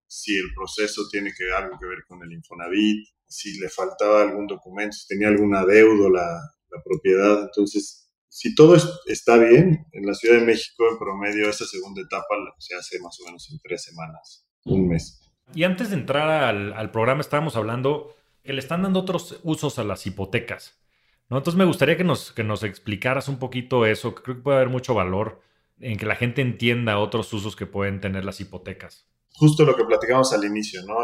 [0.08, 4.48] si el proceso tiene que, algo que ver con el Infonavit, si le faltaba algún
[4.48, 7.42] documento, si tenía alguna deuda la, la propiedad.
[7.42, 12.35] Entonces, si todo está bien, en la Ciudad de México en promedio esa segunda etapa
[12.58, 15.31] se hace más o menos en tres semanas un mes.
[15.55, 19.85] Y antes de entrar al, programa estábamos hablando que le están dando otros usos a
[19.85, 20.81] las hipotecas.
[21.29, 21.38] ¿no?
[21.38, 24.57] Entonces me gustaría que nos, que nos explicaras un poquito eso, que creo que puede
[24.57, 25.42] haber mucho valor
[25.79, 29.07] en que la gente entienda otros usos que pueden tener las hipotecas.
[29.35, 30.96] Justo lo que platicamos al inicio, ¿no?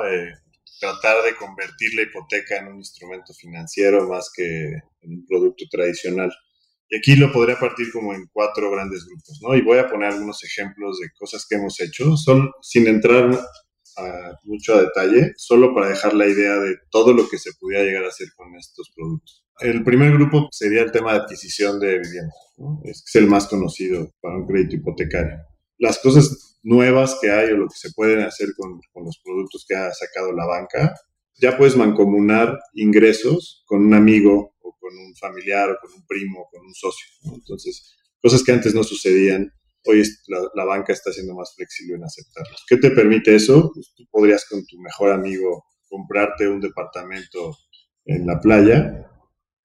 [0.80, 4.44] tratar de convertir la hipoteca en un instrumento financiero más que
[5.02, 6.32] en un producto tradicional.
[6.90, 9.54] Y aquí lo podría partir como en cuatro grandes grupos, ¿no?
[9.54, 13.30] Y voy a poner algunos ejemplos de cosas que hemos hecho, son sin entrar
[13.98, 17.84] a, mucho a detalle, solo para dejar la idea de todo lo que se pudiera
[17.84, 19.44] llegar a hacer con estos productos.
[19.60, 22.80] El primer grupo sería el tema de adquisición de vivienda, ¿no?
[22.84, 25.36] es, el más conocido para un crédito hipotecario.
[25.78, 29.64] Las cosas nuevas que hay o lo que se pueden hacer con, con los productos
[29.68, 30.94] que ha sacado la banca,
[31.40, 34.54] ya puedes mancomunar ingresos con un amigo
[34.88, 37.06] con un familiar o con un primo o con un socio.
[37.34, 39.52] Entonces, cosas que antes no sucedían.
[39.84, 40.02] hoy
[40.54, 42.64] la, banca está siendo más flexible en aceptarlos.
[42.66, 43.70] ¿Qué te permite eso?
[43.74, 47.56] Pues tú podrías con tu mejor amigo comprarte un departamento
[48.04, 49.06] en la playa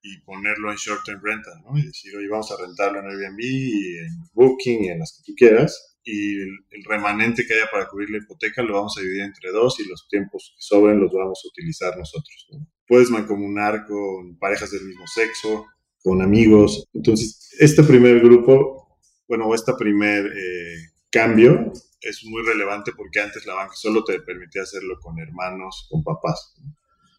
[0.01, 1.77] y ponerlo en short term rental, ¿no?
[1.77, 5.31] Y decir, oye, vamos a rentarlo en Airbnb y en Booking y en las que
[5.31, 5.97] tú quieras.
[6.03, 9.79] Y el, remanente que haya para cubrir la hipoteca lo vamos a dividir entre dos
[9.79, 12.47] y los tiempos que sobren los vamos a utilizar nosotros.
[12.93, 15.65] Puedes mancomunar con parejas del mismo sexo,
[16.03, 16.87] con amigos.
[16.93, 23.55] Entonces, este primer grupo, bueno, este primer eh, cambio es muy relevante porque antes la
[23.55, 26.53] banca solo te permitía hacerlo con hermanos, con papás.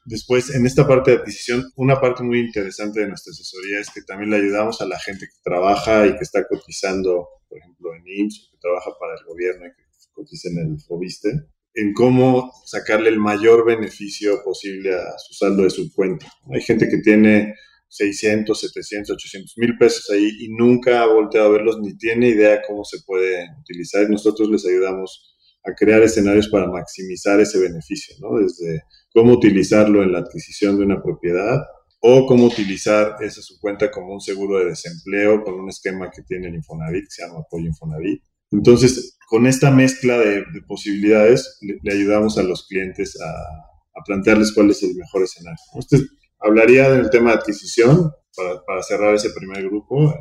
[0.04, 4.02] Después, en esta parte de adquisición, una parte muy interesante de nuestra asesoría es que
[4.02, 8.04] también le ayudamos a la gente que trabaja y que está cotizando, por ejemplo, en
[8.06, 9.82] IMSS, que trabaja para el gobierno y que
[10.12, 15.70] cotiza en el FOBISTE, en cómo sacarle el mayor beneficio posible a su saldo de
[15.70, 16.26] su cuenta.
[16.52, 17.54] Hay gente que tiene
[17.88, 22.62] 600, 700, 800 mil pesos ahí y nunca ha volteado a verlos ni tiene idea
[22.66, 24.08] cómo se puede utilizar.
[24.08, 28.38] Nosotros les ayudamos a crear escenarios para maximizar ese beneficio, ¿no?
[28.38, 28.82] Desde
[29.12, 31.60] cómo utilizarlo en la adquisición de una propiedad
[32.00, 36.22] o cómo utilizar esa su cuenta como un seguro de desempleo con un esquema que
[36.22, 38.22] tiene el Infonavit, que se llama Apoyo Infonavit.
[38.54, 44.82] Entonces, con esta mezcla de, posibilidades, le, ayudamos a los clientes a, plantearles cuál es
[44.82, 45.58] el mejor escenario.
[45.74, 46.00] Usted
[46.40, 50.12] hablaría del tema de adquisición para, para cerrar ese primer grupo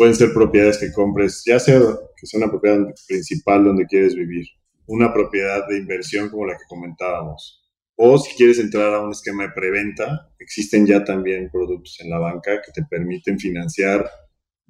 [0.00, 1.78] pueden ser propiedades que compres, ya sea
[2.16, 4.46] que sea una propiedad principal donde quieres vivir,
[4.86, 7.62] una propiedad de inversión como la que comentábamos,
[7.96, 12.18] o si quieres entrar a un esquema de preventa, existen ya también productos en la
[12.18, 14.10] banca que te permiten financiar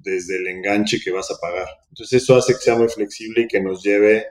[0.03, 1.67] desde el enganche que vas a pagar.
[1.89, 4.25] Entonces eso hace que sea muy flexible y que nos lleve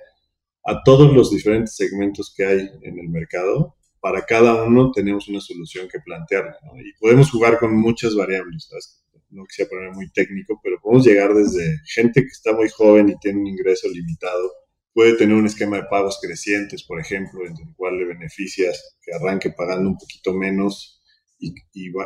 [0.65, 3.77] a todos los diferentes segmentos que hay en el mercado.
[4.01, 8.67] Para cada uno tenemos una solución que plantear y podemos jugar con muchas variables.
[8.69, 9.01] ¿sabes?
[9.31, 13.19] no quisiera poner muy técnico, pero podemos llegar desde gente que está muy joven y
[13.19, 14.53] tiene un ingreso limitado,
[14.93, 19.13] puede tener un esquema de pagos crecientes, por ejemplo, en el cual le beneficias que
[19.15, 21.01] arranque pagando un poquito menos
[21.39, 21.55] y,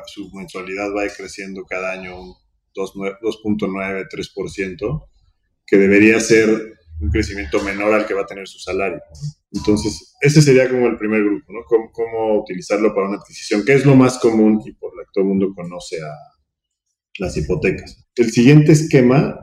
[0.06, 2.34] su mensualidad va creciendo cada año un
[2.74, 5.08] 2.9, 3%,
[5.66, 9.00] que debería ser un crecimiento menor al que va a tener su salario.
[9.52, 11.60] Entonces, ese sería como el primer grupo, ¿no?
[11.66, 15.10] Cómo, cómo, utilizarlo para una adquisición, que es lo más común y por lo que
[15.12, 16.12] todo el mundo conoce a,
[17.18, 18.08] las hipotecas.
[18.16, 19.38] El siguiente esquema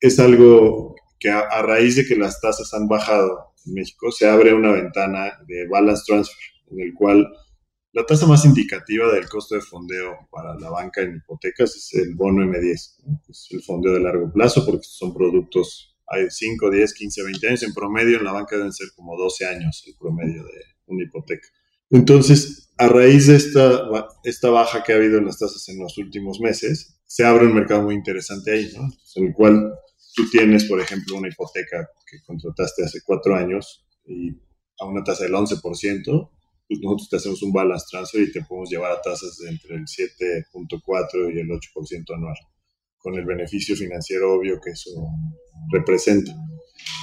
[0.00, 4.54] es algo que a, raíz de que las tasas han bajado en México, se abre
[4.54, 6.36] una ventana de balance transfer,
[6.70, 7.26] en el cual
[7.96, 12.14] la tasa más indicativa del costo de fondeo para la banca en hipotecas es el
[12.14, 12.74] bono M10,
[13.26, 17.62] es el fondeo de largo plazo, porque son productos, hay 5, 10, 15, 20 años,
[17.62, 21.48] en promedio en la banca deben ser como 12 años el promedio de una hipoteca.
[21.88, 23.88] Entonces, a raíz de esta,
[24.24, 27.54] esta baja que ha habido en las tasas en los últimos meses, se abre un
[27.54, 28.92] mercado muy interesante ahí, ¿no?
[29.14, 29.72] En el cual
[30.14, 34.32] tú tienes, por ejemplo, una hipoteca que contrataste hace cuatro años y
[34.78, 36.30] a una tasa del 11%,
[36.68, 39.76] pues nosotros te hacemos un balance transfer y te podemos llevar a tasas de entre
[39.76, 42.36] el 7.4 y el 8% anual,
[42.98, 44.90] con el beneficio financiero obvio que eso
[45.72, 46.32] representa.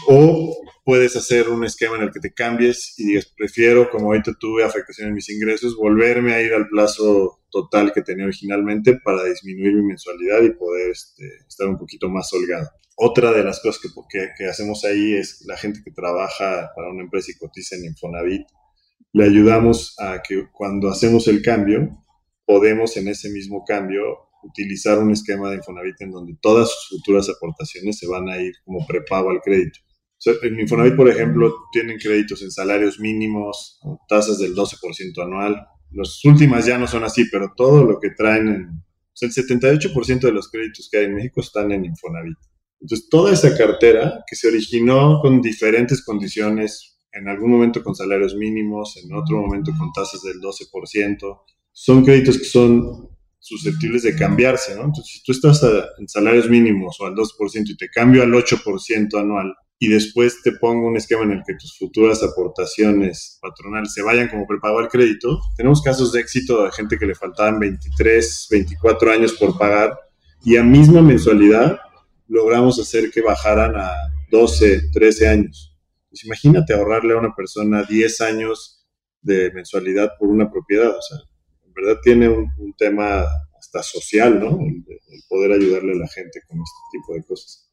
[0.08, 4.34] O puedes hacer un esquema en el que te cambies y digas, prefiero, como ahorita
[4.40, 9.24] tuve afectación en mis ingresos, volverme a ir al plazo total que tenía originalmente para
[9.24, 12.70] disminuir mi mensualidad y poder este, estar un poquito más holgado.
[12.96, 17.04] Otra de las cosas que, que, hacemos ahí es la gente que trabaja para una
[17.04, 18.46] empresa y cotiza en Infonavit,
[19.14, 22.04] le ayudamos a que cuando hacemos el cambio,
[22.46, 24.02] podemos en ese mismo cambio
[24.44, 28.54] utilizar un esquema de Infonavit en donde todas sus futuras aportaciones se van a ir
[28.66, 29.80] como prepago al crédito.
[30.42, 35.66] en Infonavit, por ejemplo, tienen créditos en salarios mínimos, tasas del 12% anual.
[35.92, 38.84] Las últimas ya no son así, pero todo lo que traen, en,
[39.22, 42.38] el 78% de los créditos que hay en México están en Infonavit.
[42.82, 48.36] Entonces, toda esa cartera que se originó con diferentes condiciones, en algún momento con salarios
[48.36, 54.76] mínimos, en otro momento con tasas del 12%, son créditos que son susceptibles de cambiarse,
[54.76, 54.86] ¿no?
[54.86, 55.62] Entonces, si tú estás
[56.00, 60.54] en salarios mínimos o al 2% y te cambio al 8% anual y después te
[60.54, 64.88] pongo un esquema en el que tus futuras aportaciones patronales se vayan como prepago al
[64.88, 69.94] crédito, tenemos casos de éxito de gente que le faltaban 23, 24 años por pagar
[70.46, 71.80] y a misma mensualidad
[72.30, 73.92] logramos hacer que bajaran a
[74.32, 75.73] 12, 13 años.
[76.14, 78.86] Pues imagínate ahorrarle a una persona 10 años
[79.24, 81.18] de mensualidad por una propiedad, o sea,
[81.74, 83.26] verdad tiene un, tema
[83.60, 84.60] hasta social, ¿no?
[84.60, 84.86] El,
[85.28, 87.68] poder ayudarle a la gente con este tipo de cosas.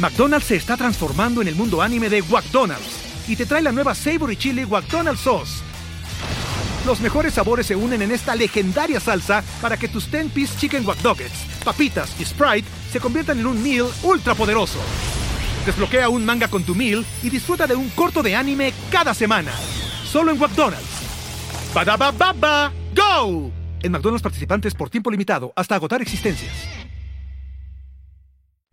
[0.00, 3.94] McDonald's se está transformando en el mundo anime de McDonald's y te trae la nueva
[3.94, 5.62] Savory Chili McDonald's Sauce.
[6.84, 10.98] Los mejores sabores se unen en esta legendaria salsa para que tus 10-piece chicken wack
[11.64, 14.80] papitas y Sprite se conviertan en un meal ultra poderoso.
[15.70, 19.52] Desbloquea un manga con tu meal y disfruta de un corto de anime cada semana.
[20.04, 21.70] Solo en McDonald's.
[21.72, 23.52] ba baba go!
[23.80, 26.50] En McDonald's participantes por tiempo limitado hasta agotar existencias.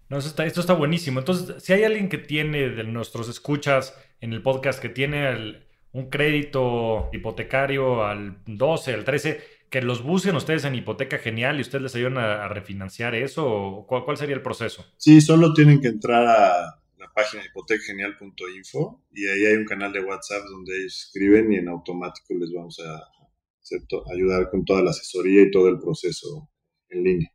[0.09, 1.19] No, esto está, buenísimo.
[1.19, 6.09] Entonces, si hay alguien que tiene de nuestros escuchas en el podcast que tiene un
[6.09, 11.83] crédito hipotecario al 12, al 13, que los busquen ustedes en Hipoteca Genial y ustedes
[11.83, 13.85] les ayudan a, refinanciar eso?
[13.87, 14.83] ¿Cuál, sería el proceso?
[14.97, 16.79] Sí, solo tienen que entrar a
[17.17, 22.35] página hipotecagenial.info y ahí hay un canal de WhatsApp donde ellos escriben y en automático
[22.35, 26.47] les vamos a ayudar con toda la asesoría y todo el proceso
[26.89, 27.31] en línea.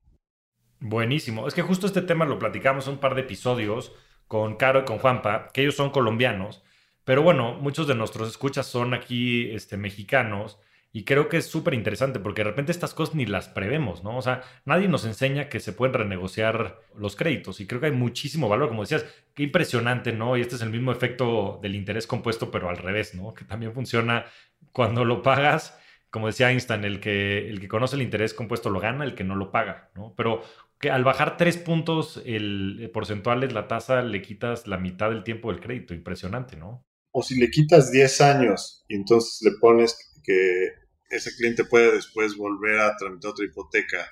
[0.79, 1.49] Buenísimo.
[1.49, 3.93] Es que justo este tema lo platicamos un par de episodios
[4.29, 6.63] con Caro y con Juanpa, que ellos son colombianos,
[7.05, 10.61] pero bueno, muchos de nuestros escuchas son aquí este, mexicanos
[10.93, 14.17] y creo que es súper interesante porque de repente estas cosas ni las prevemos, ¿no?
[14.17, 17.93] O sea, nadie nos enseña que se pueden renegociar los créditos y creo que hay
[17.93, 20.37] muchísimo valor, como decías, qué impresionante, ¿no?
[20.37, 23.35] Y este es el mismo efecto del interés compuesto, pero al revés, ¿no?
[23.35, 24.27] Que también funciona
[24.73, 25.79] cuando lo pagas
[26.13, 29.25] como decía Einstein, el que, el que conoce el interés compuesto lo gana, el que
[29.25, 30.13] no lo paga, ¿no?
[30.15, 30.43] Pero
[30.79, 35.25] que al bajar tres puntos el, porcentual es la tasa, le quitas la mitad del
[35.25, 35.95] tiempo del crédito.
[35.95, 36.85] Impresionante, ¿no?
[37.13, 40.75] O si le quitas 10 años y entonces le pones que
[41.17, 44.11] ese cliente puede después volver a tramitar otra hipoteca,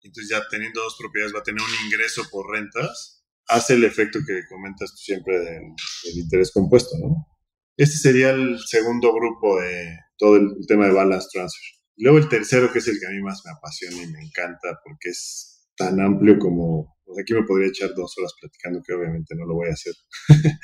[0.00, 4.20] entonces ya teniendo dos propiedades va a tener un ingreso por rentas, hace el efecto
[4.26, 5.62] que comentas tú siempre del,
[6.04, 7.26] del interés compuesto, ¿no?
[7.76, 11.62] Este sería el segundo grupo de todo el, tema de balance transfer.
[11.98, 14.80] luego el tercero, que es el que a mí más me apasiona y me encanta
[14.82, 16.96] porque es tan amplio como...
[17.04, 19.94] Pues aquí me podría echar dos horas platicando, que obviamente no lo voy a hacer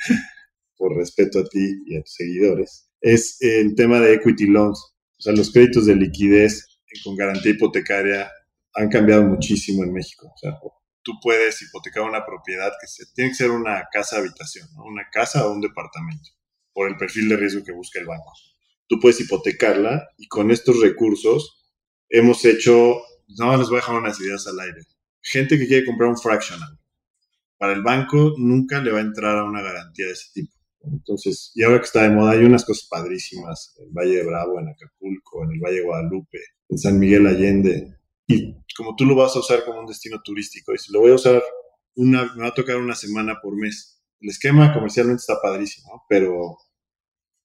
[0.77, 2.89] por respeto a ti y a tus seguidores.
[2.99, 4.92] Es el tema de equity loans.
[5.23, 8.31] Sea, los créditos de liquidez con garantía hipotecaria
[8.75, 10.27] han cambiado muchísimo en México.
[10.27, 10.59] O sea,
[11.01, 14.83] tú puedes hipotecar una propiedad que se, tiene que ser una casa habitación, ¿no?
[14.83, 16.29] una casa o un departamento,
[16.71, 18.31] por el perfil de riesgo que busca el banco
[18.87, 21.65] tú puedes hipotecarla y con estos recursos
[22.09, 23.01] hemos hecho,
[23.39, 24.81] no les voy a dejar unas ideas al aire.
[25.21, 26.77] Gente que quiere comprar un fractional.
[27.57, 30.53] Para el banco nunca le va a entrar a una garantía de ese tipo.
[30.83, 34.59] Entonces, y ahora que está de moda, hay unas cosas padrísimas en Valle de Bravo,
[34.59, 37.97] en Acapulco, en el Valle Guadalupe, en San Miguel Allende.
[38.27, 41.11] Y como tú lo vas a usar como un destino turístico, y si lo voy
[41.11, 41.41] a usar,
[41.95, 44.01] una, me va a tocar una semana por mes.
[44.19, 46.57] El esquema comercialmente está padrísimo, pero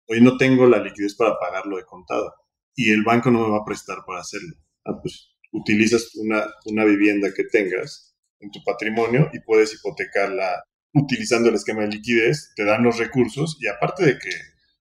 [0.06, 2.32] hoy no tengo la liquidez para pagarlo de contado
[2.78, 4.54] y el banco no me va a prestar para hacerlo.
[4.84, 10.62] Ah, pues utilizas una, una vivienda que tengas en tu patrimonio y puedes hipotecarla
[10.94, 14.30] utilizando el esquema de liquidez, te dan los recursos y aparte de que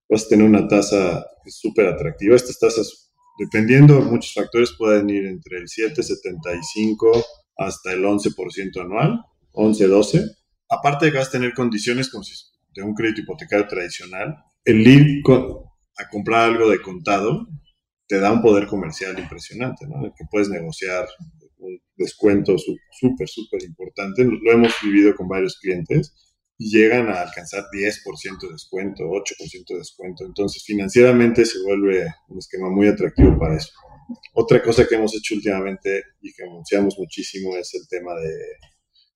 [0.09, 5.25] vas a tener una tasa súper atractiva, estas tasas, dependiendo de muchos factores, pueden ir
[5.25, 7.23] entre el 7,75
[7.57, 10.25] hasta el 11% anual, 11, 12.
[10.69, 12.33] Aparte de que vas a tener condiciones como si
[12.73, 15.23] de un crédito hipotecario tradicional, el ir
[15.97, 17.47] a comprar algo de contado
[18.07, 20.05] te da un poder comercial impresionante, ¿no?
[20.05, 21.07] El que puedes negociar
[21.97, 24.23] descuento súper, súper importante.
[24.23, 26.13] Lo hemos vivido con varios clientes
[26.57, 30.25] y llegan a alcanzar 10% de descuento, 8% de descuento.
[30.25, 33.69] Entonces, financieramente se vuelve un esquema muy atractivo para eso.
[34.33, 38.33] Otra cosa que hemos hecho últimamente y que anunciamos muchísimo es el tema de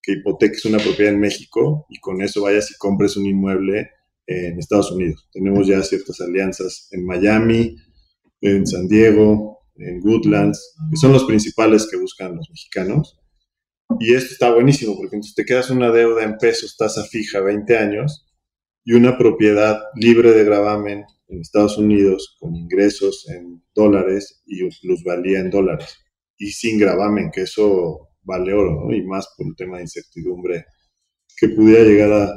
[0.03, 3.91] que hipoteques una propiedad en México y con eso vayas y compres un inmueble
[4.27, 5.27] en Estados Unidos.
[5.31, 7.75] Tenemos ya ciertas alianzas en Miami,
[8.41, 13.17] en San Diego, en Goodlands, que son los principales que buscan los mexicanos.
[13.99, 17.77] Y esto está buenísimo porque entonces te quedas una deuda en pesos, tasa fija, 20
[17.77, 18.25] años,
[18.83, 25.39] y una propiedad libre de gravamen en Estados Unidos con ingresos en dólares y plusvalía
[25.39, 25.97] en dólares.
[26.37, 30.65] Y sin gravamen, que eso vale oro, Y más por el tema de incertidumbre
[31.37, 32.27] que pudiera llegar a,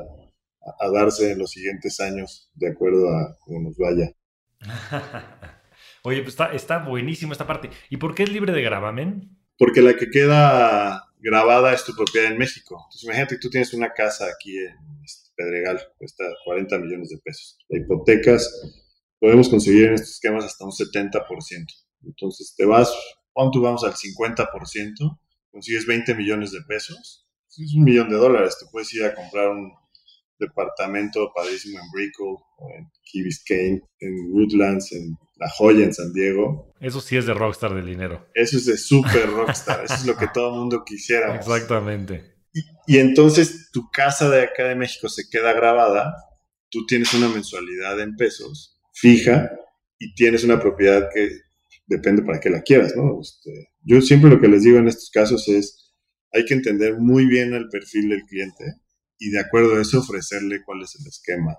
[0.81, 4.13] a, darse en los siguientes años, de acuerdo a cómo nos vaya.
[6.07, 7.71] Oye, pues está, está buenísimo esta parte.
[7.89, 9.39] ¿Y por qué es libre de gravamen?
[9.57, 12.77] Porque la que queda grabada es tu propiedad en México.
[12.77, 14.77] Entonces, imagínate que tú tienes una casa aquí en
[15.35, 17.59] Pedregal, cuesta 40 millones de pesos.
[17.69, 18.51] La hipotecas
[19.19, 21.67] podemos conseguir en estos esquemas hasta un 70%.
[22.05, 22.93] Entonces, te vas,
[23.33, 25.19] ¿cuánto vamos al 50%?
[25.51, 27.27] Consigues 20 millones de pesos.
[27.49, 28.59] Es un millón de dólares.
[28.61, 29.73] Te puedes ir a comprar un
[30.39, 32.37] departamento padrísimo en Brickell,
[32.77, 36.73] en Key Biscayne, en Woodlands, en La Joya, en San Diego.
[36.81, 38.27] Eso sí es de rockstar del dinero.
[38.35, 39.85] Eso es de super rockstar.
[39.85, 41.35] Eso es lo que todo el mundo quisiera.
[41.37, 42.35] Exactamente.
[42.87, 46.15] Y, entonces tu casa de acá de México se queda grabada,
[46.71, 49.51] tú tienes una mensualidad en pesos fija
[49.99, 51.31] y tienes una propiedad que
[51.87, 53.21] depende para qué la quieras, ¿no?
[53.21, 55.93] Este, yo siempre lo que les digo en estos casos es
[56.33, 58.65] hay que entender muy bien el perfil del cliente
[59.19, 61.57] y de acuerdo a eso ofrecerle cuál es el esquema.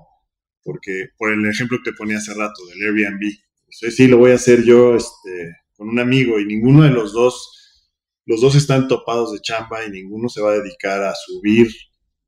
[0.64, 3.32] Porque por el ejemplo que te ponía hace rato del Airbnb,
[3.70, 7.84] sí, lo voy a hacer yo este, con un amigo y ninguno de los dos,
[8.26, 11.68] los dos están topados de chamba y ninguno se va a dedicar a subir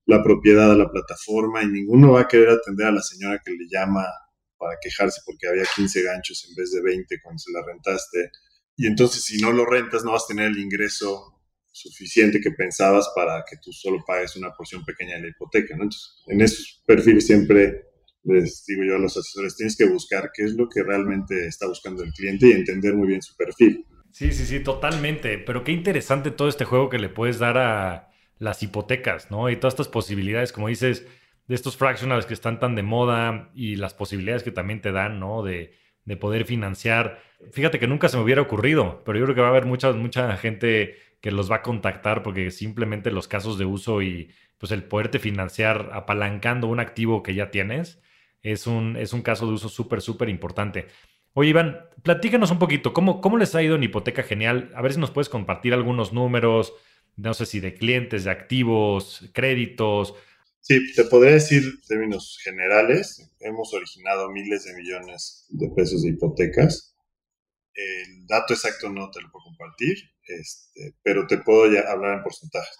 [0.05, 3.51] la propiedad a la plataforma y ninguno va a querer atender a la señora que
[3.51, 4.05] le llama
[4.57, 8.31] para quejarse porque había 15 ganchos en vez de 20 cuando se la rentaste.
[8.75, 11.36] Y entonces si no lo rentas no vas a tener el ingreso
[11.81, 15.73] suficiente que pensabas para que tú solo pagues una porción pequeña de la hipoteca.
[15.73, 17.87] Entonces, en esos perfiles siempre
[18.23, 21.67] les digo yo a los asesores, tienes que buscar qué es lo que realmente está
[21.67, 23.85] buscando el cliente y entender muy bien su perfil.
[24.11, 25.37] Sí, sí, sí, totalmente.
[25.37, 28.09] Pero qué interesante todo este juego que le puedes dar a
[28.39, 29.49] las hipotecas, ¿no?
[29.49, 31.05] Y todas estas posibilidades, como dices,
[31.47, 35.19] de estos fractionals que están tan de moda y las posibilidades que también te dan,
[35.19, 35.43] ¿no?
[35.43, 35.73] De,
[36.07, 37.21] de poder financiar.
[37.51, 39.91] Fíjate que nunca se me hubiera ocurrido, pero yo creo que va a haber mucha,
[39.93, 44.71] mucha gente que los va a contactar porque simplemente los casos de uso y pues
[44.71, 48.01] el poderte financiar apalancando un activo que ya tienes
[48.41, 50.87] es un, es un caso de uso súper, súper importante.
[51.33, 54.71] Oye, Iván, platícanos un poquito, ¿cómo, ¿cómo les ha ido en Hipoteca Genial?
[54.75, 56.73] A ver si nos puedes compartir algunos números,
[57.15, 60.15] no sé si de clientes, de activos, créditos.
[60.61, 63.31] Sí, te podría decir términos generales.
[63.39, 66.95] Hemos originado miles de millones de pesos de hipotecas.
[67.73, 69.97] El dato exacto no te lo puedo compartir,
[70.27, 72.77] este, pero te puedo ya hablar en porcentajes.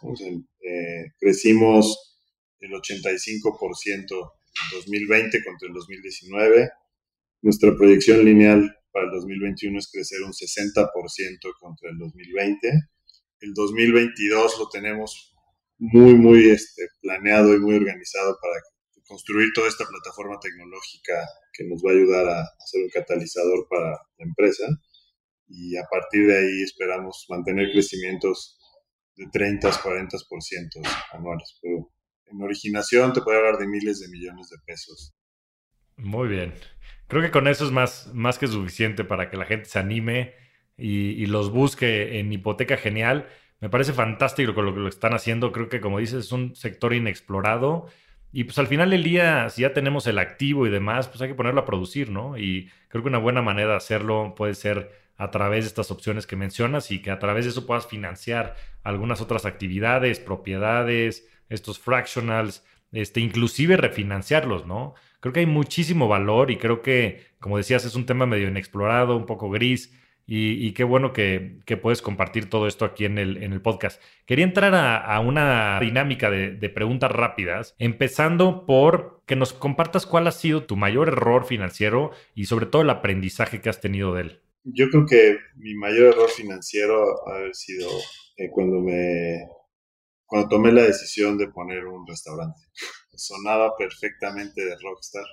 [0.61, 2.15] Eh, crecimos
[2.59, 4.31] el 85%
[4.73, 6.69] 2020 contra el 2019.
[7.41, 12.67] Nuestra proyección lineal para el 2021 es crecer un 60% contra el 2020.
[13.39, 15.33] El 2022 lo tenemos
[15.77, 18.59] muy, muy este, planeado y muy organizado para
[19.07, 23.91] construir toda esta plataforma tecnológica que nos va a ayudar a ser un catalizador para
[23.91, 24.65] la empresa.
[25.47, 28.59] Y a partir de ahí esperamos mantener crecimientos
[29.15, 30.17] de 30, 40%
[31.13, 31.59] anuales.
[31.61, 31.91] Pero
[32.25, 35.13] en originación te puede hablar de miles de millones de pesos.
[35.97, 36.53] Muy bien.
[37.07, 40.35] Creo que con eso es más, más que suficiente para que la gente se anime
[40.77, 43.27] y, los busque en Hipoteca Genial.
[43.59, 45.51] Me parece fantástico con lo que lo están haciendo.
[45.51, 47.87] Creo que, como dices, es un sector inexplorado.
[48.31, 51.29] Y pues al final del día, si ya tenemos el activo y demás, pues hay
[51.29, 52.37] que ponerlo a producir, ¿no?
[52.37, 56.28] Y creo que una buena manera de hacerlo puede ser a través de estas opciones
[56.28, 61.80] que mencionas y que a través de eso puedas financiar algunas otras actividades, propiedades, estos
[61.80, 64.93] fractionals, este, inclusive refinanciarlos, ¿no?
[65.20, 69.18] Creo que hay muchísimo valor y creo que, como decías, es un tema medio inexplorado,
[69.18, 69.93] un poco gris.
[70.30, 74.01] Y, qué bueno que, puedes compartir todo esto aquí en el, podcast.
[74.26, 80.32] Quería entrar a, una dinámica de, preguntas rápidas, empezando por que nos compartas cuál ha
[80.32, 84.41] sido tu mayor error financiero y sobre todo el aprendizaje que has tenido de él.
[84.74, 87.89] Yo creo que mi mayor error financiero ha sido
[88.36, 89.47] eh, cuando me
[90.26, 92.59] cuando tomé la decisión de poner un restaurante.
[93.15, 95.24] Sonaba perfectamente de rockstar.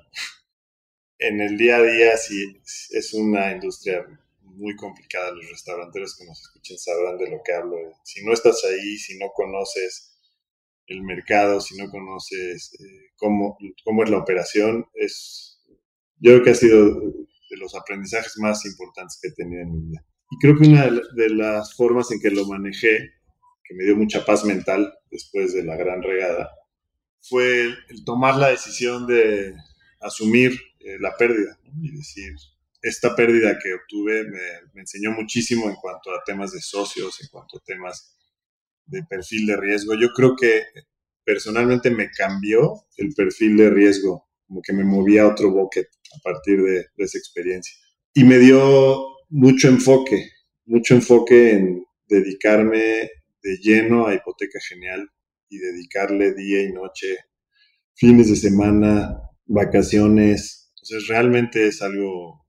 [1.18, 2.60] En el día a día sí
[2.90, 4.06] es una industria
[4.40, 5.32] muy complicada.
[5.32, 7.76] Los restauranteros que nos escuchen sabrán de lo que hablo.
[8.04, 10.16] Si no estás ahí, si no conoces
[10.86, 15.60] el mercado, si no conoces eh, cómo, cómo es la operación, es,
[16.18, 17.00] yo creo que ha sido
[17.54, 20.04] de los aprendizajes más importantes que he tenido en mi vida.
[20.30, 23.12] Y creo que una de las formas en que lo manejé
[23.64, 26.50] que me dio mucha paz mental después de la gran regada,
[27.20, 29.54] fue el, tomar la decisión de
[30.00, 32.34] asumir eh, la pérdida y decir,
[32.82, 34.40] esta pérdida que obtuve me,
[34.74, 38.18] me, enseñó muchísimo en cuanto a temas de socios, en cuanto a temas
[38.84, 39.94] de perfil de riesgo.
[39.94, 40.62] Yo creo que
[41.24, 46.18] personalmente me cambió el perfil de riesgo, como que me movía a otro bucket a
[46.22, 47.74] partir de, de esa experiencia.
[48.12, 50.30] Y me dio mucho enfoque,
[50.66, 53.10] mucho enfoque en dedicarme
[53.42, 55.08] de lleno a Hipoteca Genial
[55.48, 57.16] y dedicarle día y noche,
[57.94, 60.72] fines de semana, vacaciones.
[60.76, 62.44] Entonces, realmente es algo.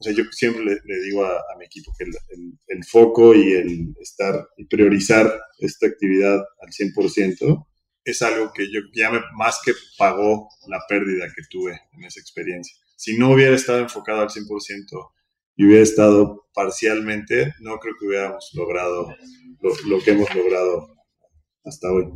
[0.00, 4.48] O sea, yo siempre le, digo a, mi equipo que el, foco y el estar
[4.56, 7.66] y priorizar esta actividad al 100%
[8.10, 12.20] es algo que yo ya me, más que pagó la pérdida que tuve en esa
[12.20, 12.76] experiencia.
[12.96, 15.10] Si no hubiera estado enfocado al 100%,
[15.58, 19.12] y hubiera estado parcialmente, no creo que hubiéramos logrado
[19.60, 20.94] lo, que hemos logrado
[21.64, 22.06] hasta hoy.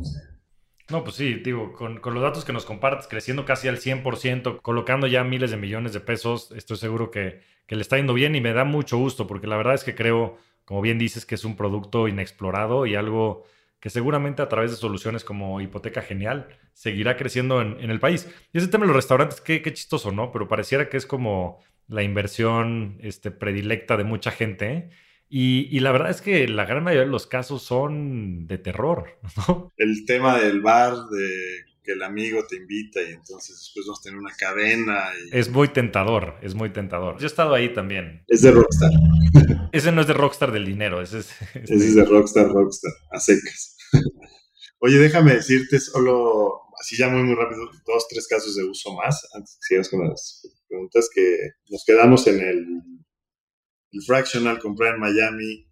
[0.89, 4.61] No, pues sí, digo, con, con, los datos que nos compartes, creciendo casi al 100%,
[4.61, 8.33] colocando ya miles de millones de pesos, estoy seguro que, que, le está yendo bien
[8.33, 11.35] y me da mucho gusto, porque la verdad es que creo, como bien dices, que
[11.35, 13.43] es un producto inexplorado y algo
[13.83, 18.29] que seguramente a través de soluciones como Hipoteca Genial seguirá creciendo en, en el país.
[18.53, 20.31] Y ese tema de los restaurantes, qué, qué chistoso, ¿no?
[20.31, 21.59] Pero pareciera que es como
[21.89, 24.89] la inversión este, predilecta de mucha gente.
[25.27, 29.19] Y, la verdad es que la gran mayoría de los casos son de terror,
[29.49, 29.73] ¿no?
[29.75, 34.03] El tema del bar, de que el amigo te invita y entonces después vas a
[34.03, 35.09] tener una cadena.
[35.33, 37.17] Es muy tentador, es muy tentador.
[37.17, 38.23] Yo he estado ahí también.
[38.27, 38.91] Es de Rockstar.
[39.73, 41.31] ese no es de Rockstar del dinero, ese es...
[41.53, 43.72] Ese es de Rockstar, Rockstar, a secas.
[44.79, 49.27] Oye, déjame decirte solo, así ya muy, muy rápido, dos, tres casos de uso más,
[49.33, 52.81] antes que sigas con las preguntas, que nos quedamos en el
[54.01, 55.67] fractional, comprar en Miami.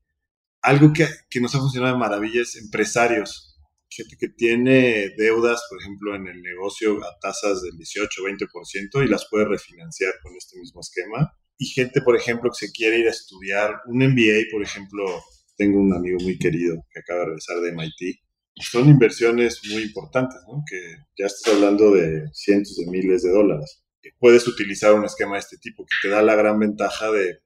[0.62, 1.08] Algo que,
[1.40, 3.60] nos ha funcionado de maravilla es empresarios,
[3.90, 9.10] gente que tiene deudas, por ejemplo, en el negocio a tasas del 18 20% y
[9.10, 11.34] las puede refinanciar con este mismo esquema.
[11.58, 15.22] Y gente, por ejemplo, que se quiere ir a estudiar un MBA, por ejemplo,
[15.62, 18.20] tengo un amigo muy querido que acaba de regresar de MIT.
[18.56, 20.64] Son inversiones muy importantes, ¿no?
[20.68, 20.80] que
[21.16, 23.84] ya estás hablando de cientos de miles de dólares.
[24.18, 27.42] Puedes utilizar un esquema de este tipo que te da la gran ventaja de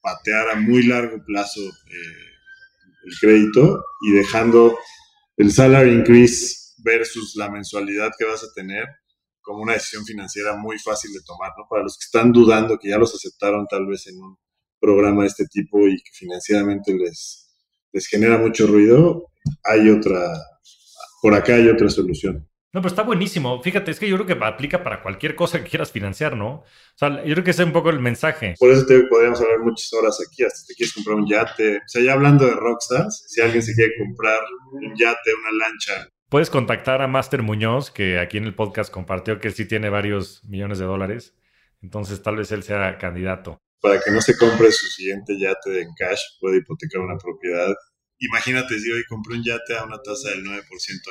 [0.00, 2.26] patear a muy largo plazo eh,
[3.04, 4.78] el crédito y dejando
[5.36, 8.84] el salary increase versus la mensualidad que vas a tener
[9.42, 11.66] como una decisión financiera muy fácil de tomar, ¿no?
[11.68, 14.38] Para los que están dudando, que ya los aceptaron tal vez en un
[14.78, 17.45] programa de este tipo y que financieramente les,
[17.96, 19.30] les genera mucho ruido,
[19.64, 20.20] hay otra,
[21.22, 22.46] por acá hay otra solución.
[22.74, 23.62] No, pero está buenísimo.
[23.62, 26.56] Fíjate, es que yo creo que aplica para cualquier cosa que quieras financiar, ¿no?
[26.56, 28.54] O sea, yo creo que ese es un poco el mensaje.
[28.58, 31.78] Por eso te podríamos hablar muchas horas aquí, hasta si te quieres comprar un yate.
[31.78, 34.40] O sea, ya hablando de Rockstars, si alguien se quiere comprar
[34.72, 36.06] un yate, una lancha.
[36.28, 39.88] Puedes contactar a Master Muñoz, que aquí en el podcast compartió que él sí tiene
[39.88, 41.34] varios millones de dólares.
[41.80, 43.58] Entonces, tal vez él sea candidato.
[43.80, 47.74] Para que no se compre su siguiente yate en cash, puede hipotecar una propiedad.
[48.18, 50.62] Imagínate si hoy compré un yate a una tasa del 9%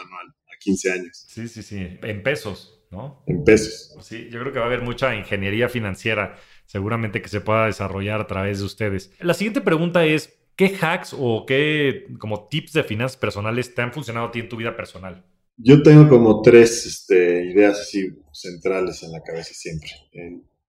[0.04, 1.26] anual 15 años.
[1.28, 3.24] Sí, sí, sí, en pesos, ¿no?
[3.28, 3.96] En pesos.
[4.02, 8.22] Sí, yo creo que va a haber mucha ingeniería financiera seguramente que se pueda desarrollar
[8.22, 9.12] a través de ustedes.
[9.20, 13.94] La siguiente pregunta es, ¿qué hacks o qué como tips de finanzas personales te han
[13.94, 15.26] funcionado a ti en tu vida personal?
[15.58, 19.90] Yo tengo como tres este, ideas así centrales en la cabeza siempre.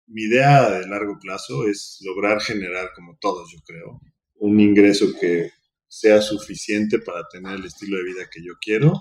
[0.07, 4.01] Mi idea de largo plazo es lograr generar, como todos yo creo,
[4.37, 5.51] un ingreso que
[5.89, 8.93] sea suficiente para tener el estilo de vida que yo quiero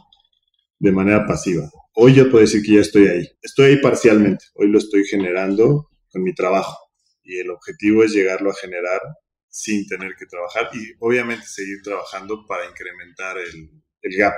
[0.80, 1.70] de manera pasiva.
[1.96, 3.28] Hoy yo puedo decir que ya estoy ahí.
[3.42, 4.46] Estoy ahí parcialmente.
[4.56, 6.78] Hoy lo estoy generando con mi trabajo.
[7.24, 9.00] Y el objetivo es llegarlo a generar
[9.48, 13.70] sin tener que trabajar y obviamente seguir trabajando para incrementar el,
[14.18, 14.34] gap.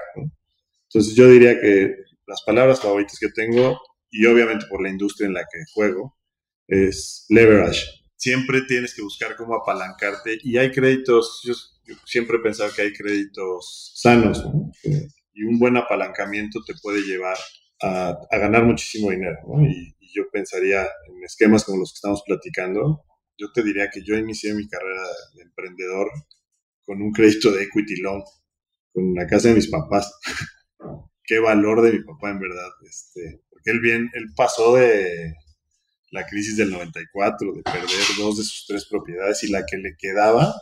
[0.90, 1.96] Entonces yo diría que
[2.28, 3.80] las palabras favoritas que tengo,
[4.12, 6.15] y obviamente por la industria en la que juego,
[6.68, 7.86] es leverage.
[8.16, 11.54] Siempre tienes que buscar cómo apalancarte y hay créditos, yo,
[12.06, 14.44] siempre he pensado que hay créditos sanos,
[15.34, 17.38] y un buen apalancamiento te puede llevar
[17.82, 19.40] a, ganar muchísimo dinero.
[19.62, 23.04] Y, yo pensaría en esquemas como los que estamos platicando.
[23.38, 25.04] Yo te diría que yo inicié mi carrera
[25.34, 26.10] de emprendedor
[26.86, 28.24] con un crédito de equity loan,
[28.94, 30.18] con la casa de mis papás.
[31.26, 32.70] Qué valor de mi papá, en verdad.
[32.88, 35.36] Este, porque él bien, él pasó de
[36.16, 39.98] la crisis del 94, de perder dos de sus tres propiedades y la que le
[39.98, 40.56] quedaba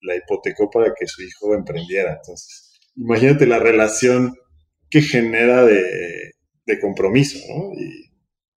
[0.00, 2.14] la hipotecó para que su hijo emprendiera.
[2.14, 4.34] Entonces, imagínate la relación
[4.88, 6.32] que genera de,
[6.80, 7.72] compromiso, ¿no?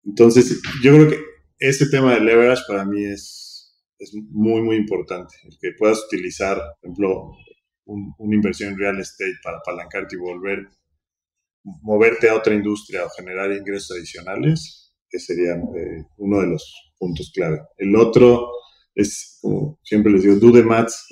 [0.04, 1.20] Entonces, yo creo que
[1.58, 5.36] ese tema de leverage para mí es, es muy, muy importante.
[5.44, 7.32] El que puedas utilizar, por ejemplo,
[7.86, 10.68] una inversión en real estate para apalancarte y volver,
[11.62, 14.79] moverte a otra industria o generar ingresos adicionales,
[15.10, 17.60] que sería eh, uno de los puntos clave.
[17.76, 18.48] El otro
[18.94, 21.06] es como siempre les digo, do the maths,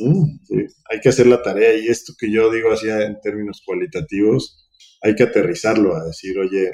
[0.91, 4.69] hay que hacer la tarea y esto que yo digo así en términos cualitativos,
[5.03, 6.71] hay que aterrizarlo a decir, oye,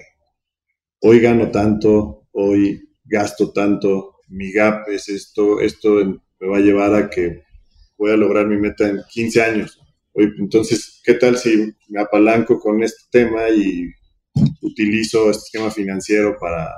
[1.01, 6.95] hoy gano tanto, hoy gasto tanto, mi gap es esto, esto me va a llevar
[6.95, 7.43] a que
[7.97, 9.81] pueda lograr mi meta en 15 años.
[10.15, 13.89] entonces, ¿qué tal si me apalanco con este tema y
[14.61, 16.71] utilizo este esquema financiero para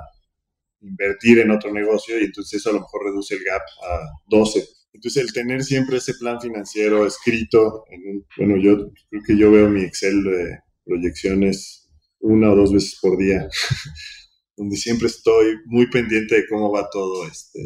[0.81, 4.63] invertir en otro negocio y entonces eso a lo mejor reduce el gap a 12.
[4.93, 9.69] Entonces el tener siempre ese plan financiero escrito, en bueno, yo creo que yo veo
[9.69, 13.47] mi Excel de proyecciones una o dos veces por día,
[14.57, 17.27] donde siempre estoy muy pendiente de cómo va todo.
[17.27, 17.59] Este,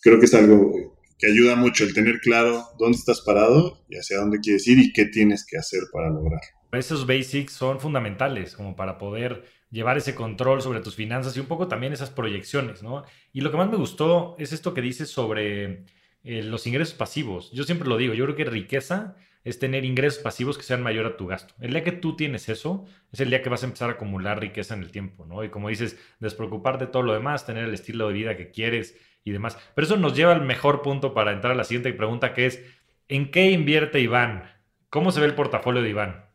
[0.00, 0.72] creo que es algo
[1.18, 4.92] que ayuda mucho el tener claro dónde estás parado y hacia dónde quieres ir y
[4.92, 6.40] qué tienes que hacer para lograr.
[6.72, 11.46] Esos basics son fundamentales como para poder llevar ese control sobre tus finanzas y un
[11.46, 13.04] poco también esas proyecciones, ¿no?
[13.32, 15.84] Y lo que más me gustó es esto que dices sobre
[16.24, 17.50] eh, los ingresos pasivos.
[17.52, 21.06] Yo siempre lo digo, yo creo que riqueza es tener ingresos pasivos que sean mayor
[21.06, 21.54] a tu gasto.
[21.60, 24.40] El día que tú tienes eso, es el día que vas a empezar a acumular
[24.40, 25.44] riqueza en el tiempo, ¿no?
[25.44, 28.96] Y como dices, despreocupar de todo lo demás, tener el estilo de vida que quieres
[29.24, 29.58] y demás.
[29.74, 32.62] Pero eso nos lleva al mejor punto para entrar a la siguiente pregunta, que es,
[33.08, 34.44] ¿En qué invierte Iván?
[34.90, 36.27] ¿Cómo se ve el portafolio de Iván?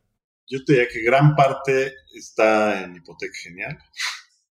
[0.47, 3.77] Yo te diría que gran parte está en hipoteca genial.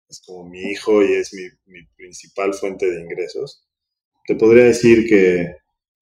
[0.09, 1.49] Es como mi hijo y es mi,
[1.97, 3.67] principal fuente de ingresos.
[4.27, 5.57] Te podría decir que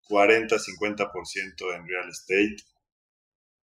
[0.10, 2.58] 40-50% en real estate,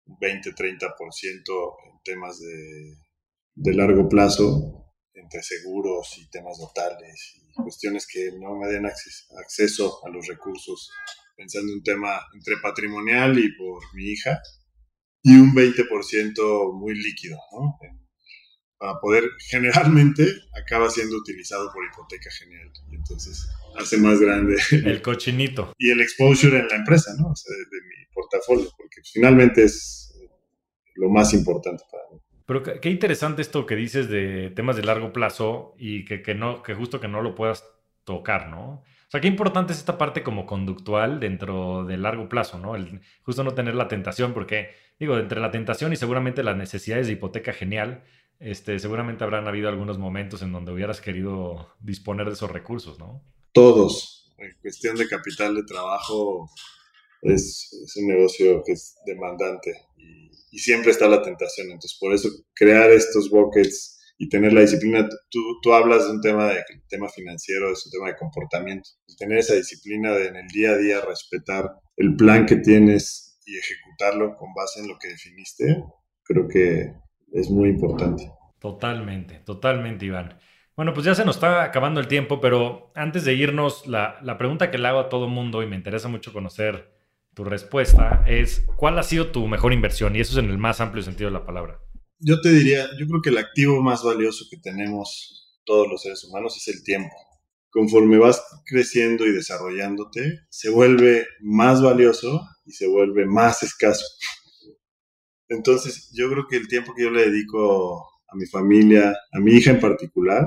[0.06, 8.56] 20-30% en temas de, largo plazo, entre seguros y temas notales y cuestiones que no
[8.56, 10.90] me den acceso a los recursos,
[11.36, 14.40] pensando en un tema entre patrimonial y por mi hija,
[15.26, 17.76] y un 20% muy líquido, ¿no?
[18.78, 20.24] Para poder, generalmente
[20.54, 24.56] acaba siendo utilizado por hipoteca general, y entonces hace más grande.
[24.70, 25.72] El cochinito.
[25.78, 27.30] y el exposure en la empresa, ¿no?
[27.30, 30.16] O sea, de, de mi portafolio, porque finalmente es
[30.94, 32.20] lo más importante para mí.
[32.46, 36.74] Pero qué interesante esto que dices de temas de largo plazo y que, no, que
[36.74, 37.64] justo que no lo puedas
[38.04, 38.84] tocar, ¿no?
[39.06, 42.76] O sea, qué importante es esta parte como conductual dentro del largo plazo, ¿no?
[42.76, 47.06] El, justo no tener la tentación, porque, digo, entre la tentación y seguramente las necesidades
[47.06, 48.04] de hipoteca genial,
[48.38, 53.22] este, seguramente habrán habido algunos momentos en donde hubieras querido disponer de esos recursos, ¿no?
[53.52, 54.34] Todos.
[54.38, 56.50] En cuestión de capital de trabajo,
[57.22, 59.72] es, es un negocio que es demandante
[60.56, 61.66] y siempre está la tentación.
[61.66, 66.20] Entonces, por eso crear estos buckets y tener la disciplina, tú, tú hablas de un
[66.22, 68.88] tema, de, tema financiero, es un tema de comportamiento.
[69.18, 73.56] Tener esa disciplina de en el día a día respetar el plan que tienes y
[73.56, 75.82] ejecutarlo con base en lo que definiste,
[76.22, 76.92] creo que
[77.32, 78.30] es muy importante.
[78.58, 80.38] Totalmente, totalmente, Iván.
[80.76, 84.36] Bueno, pues ya se nos está acabando el tiempo, pero antes de irnos, la, la
[84.36, 86.94] pregunta que le hago a todo mundo y me interesa mucho conocer
[87.36, 90.16] tu respuesta es, ¿cuál ha sido tu mejor inversión?
[90.16, 91.78] Y eso es en el más amplio sentido de la palabra.
[92.18, 96.24] Yo te diría, yo creo que el activo más valioso que tenemos todos los seres
[96.24, 97.14] humanos es el tiempo.
[97.76, 104.04] Conforme vas creciendo y desarrollándote, se vuelve más valioso y se vuelve más escaso.
[105.48, 109.52] Entonces, yo creo que el tiempo que yo le dedico a mi familia, a mi
[109.52, 110.46] hija en particular,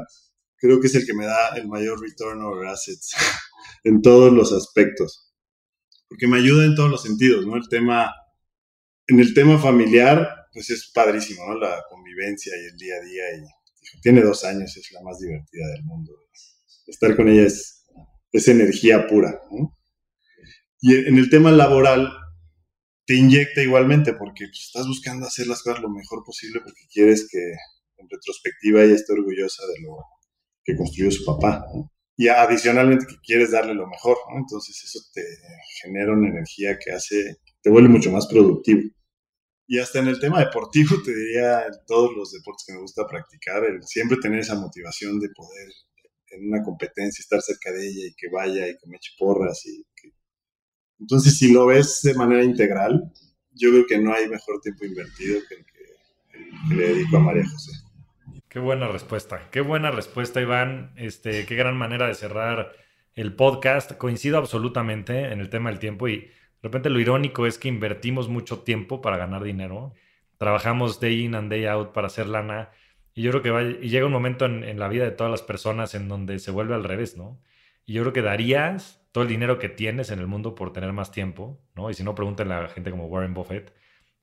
[0.56, 3.14] creo que es el que me da el mayor return over assets
[3.84, 5.30] en todos los aspectos
[6.10, 7.56] porque me ayuda en todos los sentidos, ¿no?
[7.56, 8.12] El tema,
[9.08, 11.60] en el tema familiar, pues es padrísimo, ¿no?
[11.60, 13.24] La convivencia y el día a día.
[13.94, 16.12] Y tiene dos años, es la más divertida del mundo.
[16.90, 17.86] Estar con ella es,
[18.32, 19.40] es energía pura.
[20.82, 22.12] Y en el tema laboral,
[23.06, 27.28] te inyecta igualmente, porque pues, estás buscando hacer las cosas lo mejor posible porque quieres
[27.30, 27.40] que
[27.98, 29.98] en retrospectiva ella esté orgullosa de lo
[30.64, 31.66] que construyó su papá.
[32.16, 34.18] y adicionalmente que quieres darle lo mejor.
[34.36, 35.24] Entonces eso te
[35.82, 38.82] genera una energía que hace, te vuelve mucho más productivo.
[39.68, 43.08] Y hasta en el tema deportivo, te diría, en todos los deportes que me gusta
[43.08, 45.68] practicar, siempre tener esa motivación de poder
[46.32, 49.66] en una competencia estar cerca de ella y que vaya y que me eche porras.
[49.66, 49.84] Y
[51.00, 53.12] Entonces, si lo ves de manera integral,
[53.52, 57.48] yo creo que no hay mejor tiempo invertido que el que le dedico a María
[57.48, 57.72] José.
[58.48, 60.92] Qué buena respuesta, qué buena respuesta, Iván.
[60.96, 62.74] Este, qué gran manera de cerrar
[63.14, 63.94] el podcast.
[63.94, 66.32] Coincido absolutamente en el tema del tiempo y de
[66.64, 69.94] repente lo irónico es que invertimos mucho tiempo para ganar dinero.
[70.38, 72.72] Trabajamos day in and day out para hacer lana.
[73.14, 75.32] Y yo creo que va, y llega un momento en, en, la vida de todas
[75.32, 77.42] las personas en donde se vuelve al revés, ¿no?
[77.86, 80.94] Y yo creo que darías todo el dinero que tienes en el mundo por tener
[80.94, 81.90] más tiempo, ¿no?
[81.90, 83.74] Y si no, pregúntenle a la gente como Warren Buffett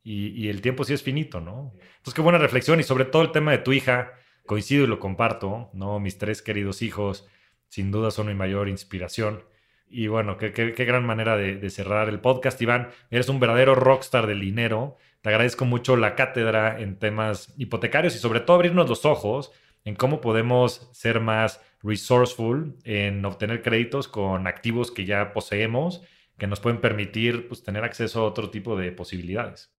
[0.08, 1.72] y, el tiempo sí es finito, ¿no?
[1.80, 4.12] Entonces, qué buena reflexión y sobre todo el tema de tu hija,
[4.46, 5.98] coincido y lo comparto, ¿no?
[5.98, 7.26] Mis tres queridos hijos,
[7.66, 9.42] sin duda son mi mayor inspiración.
[9.88, 12.90] Y bueno, qué, qué, gran manera de, cerrar el podcast, Iván.
[13.10, 14.96] Eres un verdadero rockstar del dinero.
[15.22, 19.52] Te agradezco mucho la cátedra en temas hipotecarios y sobre todo abrirnos los ojos
[19.84, 26.02] en cómo podemos ser más resourceful en obtener créditos con activos que ya poseemos,
[26.38, 29.72] que nos pueden permitir pues, tener acceso a otro tipo de posibilidades.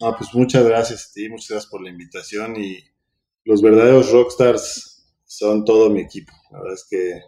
[0.00, 2.78] Ah, pues muchas gracias a muchas gracias por la invitación y
[3.44, 6.32] los verdaderos rockstars son todo mi equipo.
[6.50, 7.20] La verdad es que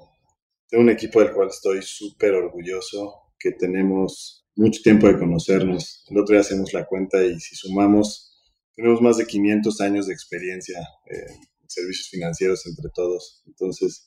[0.68, 6.04] tengo un equipo del cual estoy súper orgulloso, que tenemos mucho tiempo de conocernos.
[6.09, 8.36] El otro día hacemos la cuenta y si sumamos,
[8.74, 13.42] tenemos más de 500 años de experiencia en servicios financieros entre todos.
[13.46, 14.06] Entonces,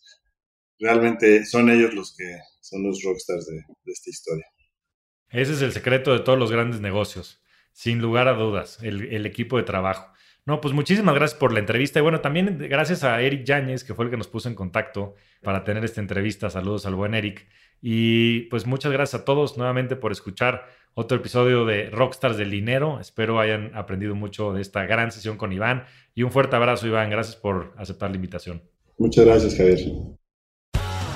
[0.79, 4.45] realmente son ellos los que son los rockstars de esta historia.
[5.29, 7.41] Ese es el secreto de todos los grandes negocios
[7.73, 10.10] sin lugar a dudas, el, equipo de trabajo.
[10.45, 11.99] No, pues muchísimas gracias por la entrevista.
[11.99, 15.15] Y bueno, también gracias a Eric Yáñez, que fue el que nos puso en contacto
[15.43, 16.49] para tener esta entrevista.
[16.49, 17.47] Saludos al buen Eric.
[17.81, 22.99] Y pues muchas gracias a todos nuevamente por escuchar otro episodio de Rockstars del Dinero.
[22.99, 25.85] Espero hayan aprendido mucho de esta gran sesión con Iván.
[26.15, 27.09] Y un fuerte abrazo, Iván.
[27.09, 28.61] Gracias por aceptar la invitación.
[28.97, 29.79] Muchas gracias, Javier.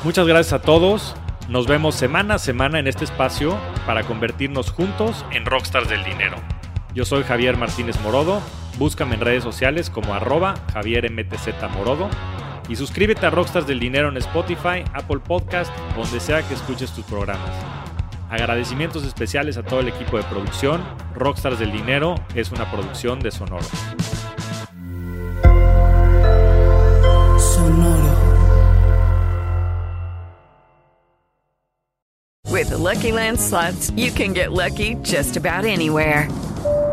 [0.03, 1.15] Muchas gracias a todos.
[1.49, 6.37] Nos vemos semana a semana en este espacio para convertirnos juntos en rockstars del dinero.
[6.95, 8.41] Yo soy Javier Martínez Morodo,
[8.77, 11.09] búscame en redes sociales como arroba Javier
[11.73, 12.09] Morodo
[12.67, 17.05] y suscríbete a Rockstars del Dinero en Spotify, Apple Podcast, donde sea que escuches tus
[17.05, 17.51] programas.
[18.29, 20.83] Agradecimientos especiales a todo el equipo de producción.
[21.15, 23.65] Rockstars del Dinero es una producción de Sonoro.
[27.37, 28.25] Sonoro.
[32.49, 36.27] With the Lucky Land slots, you can get lucky just about anywhere.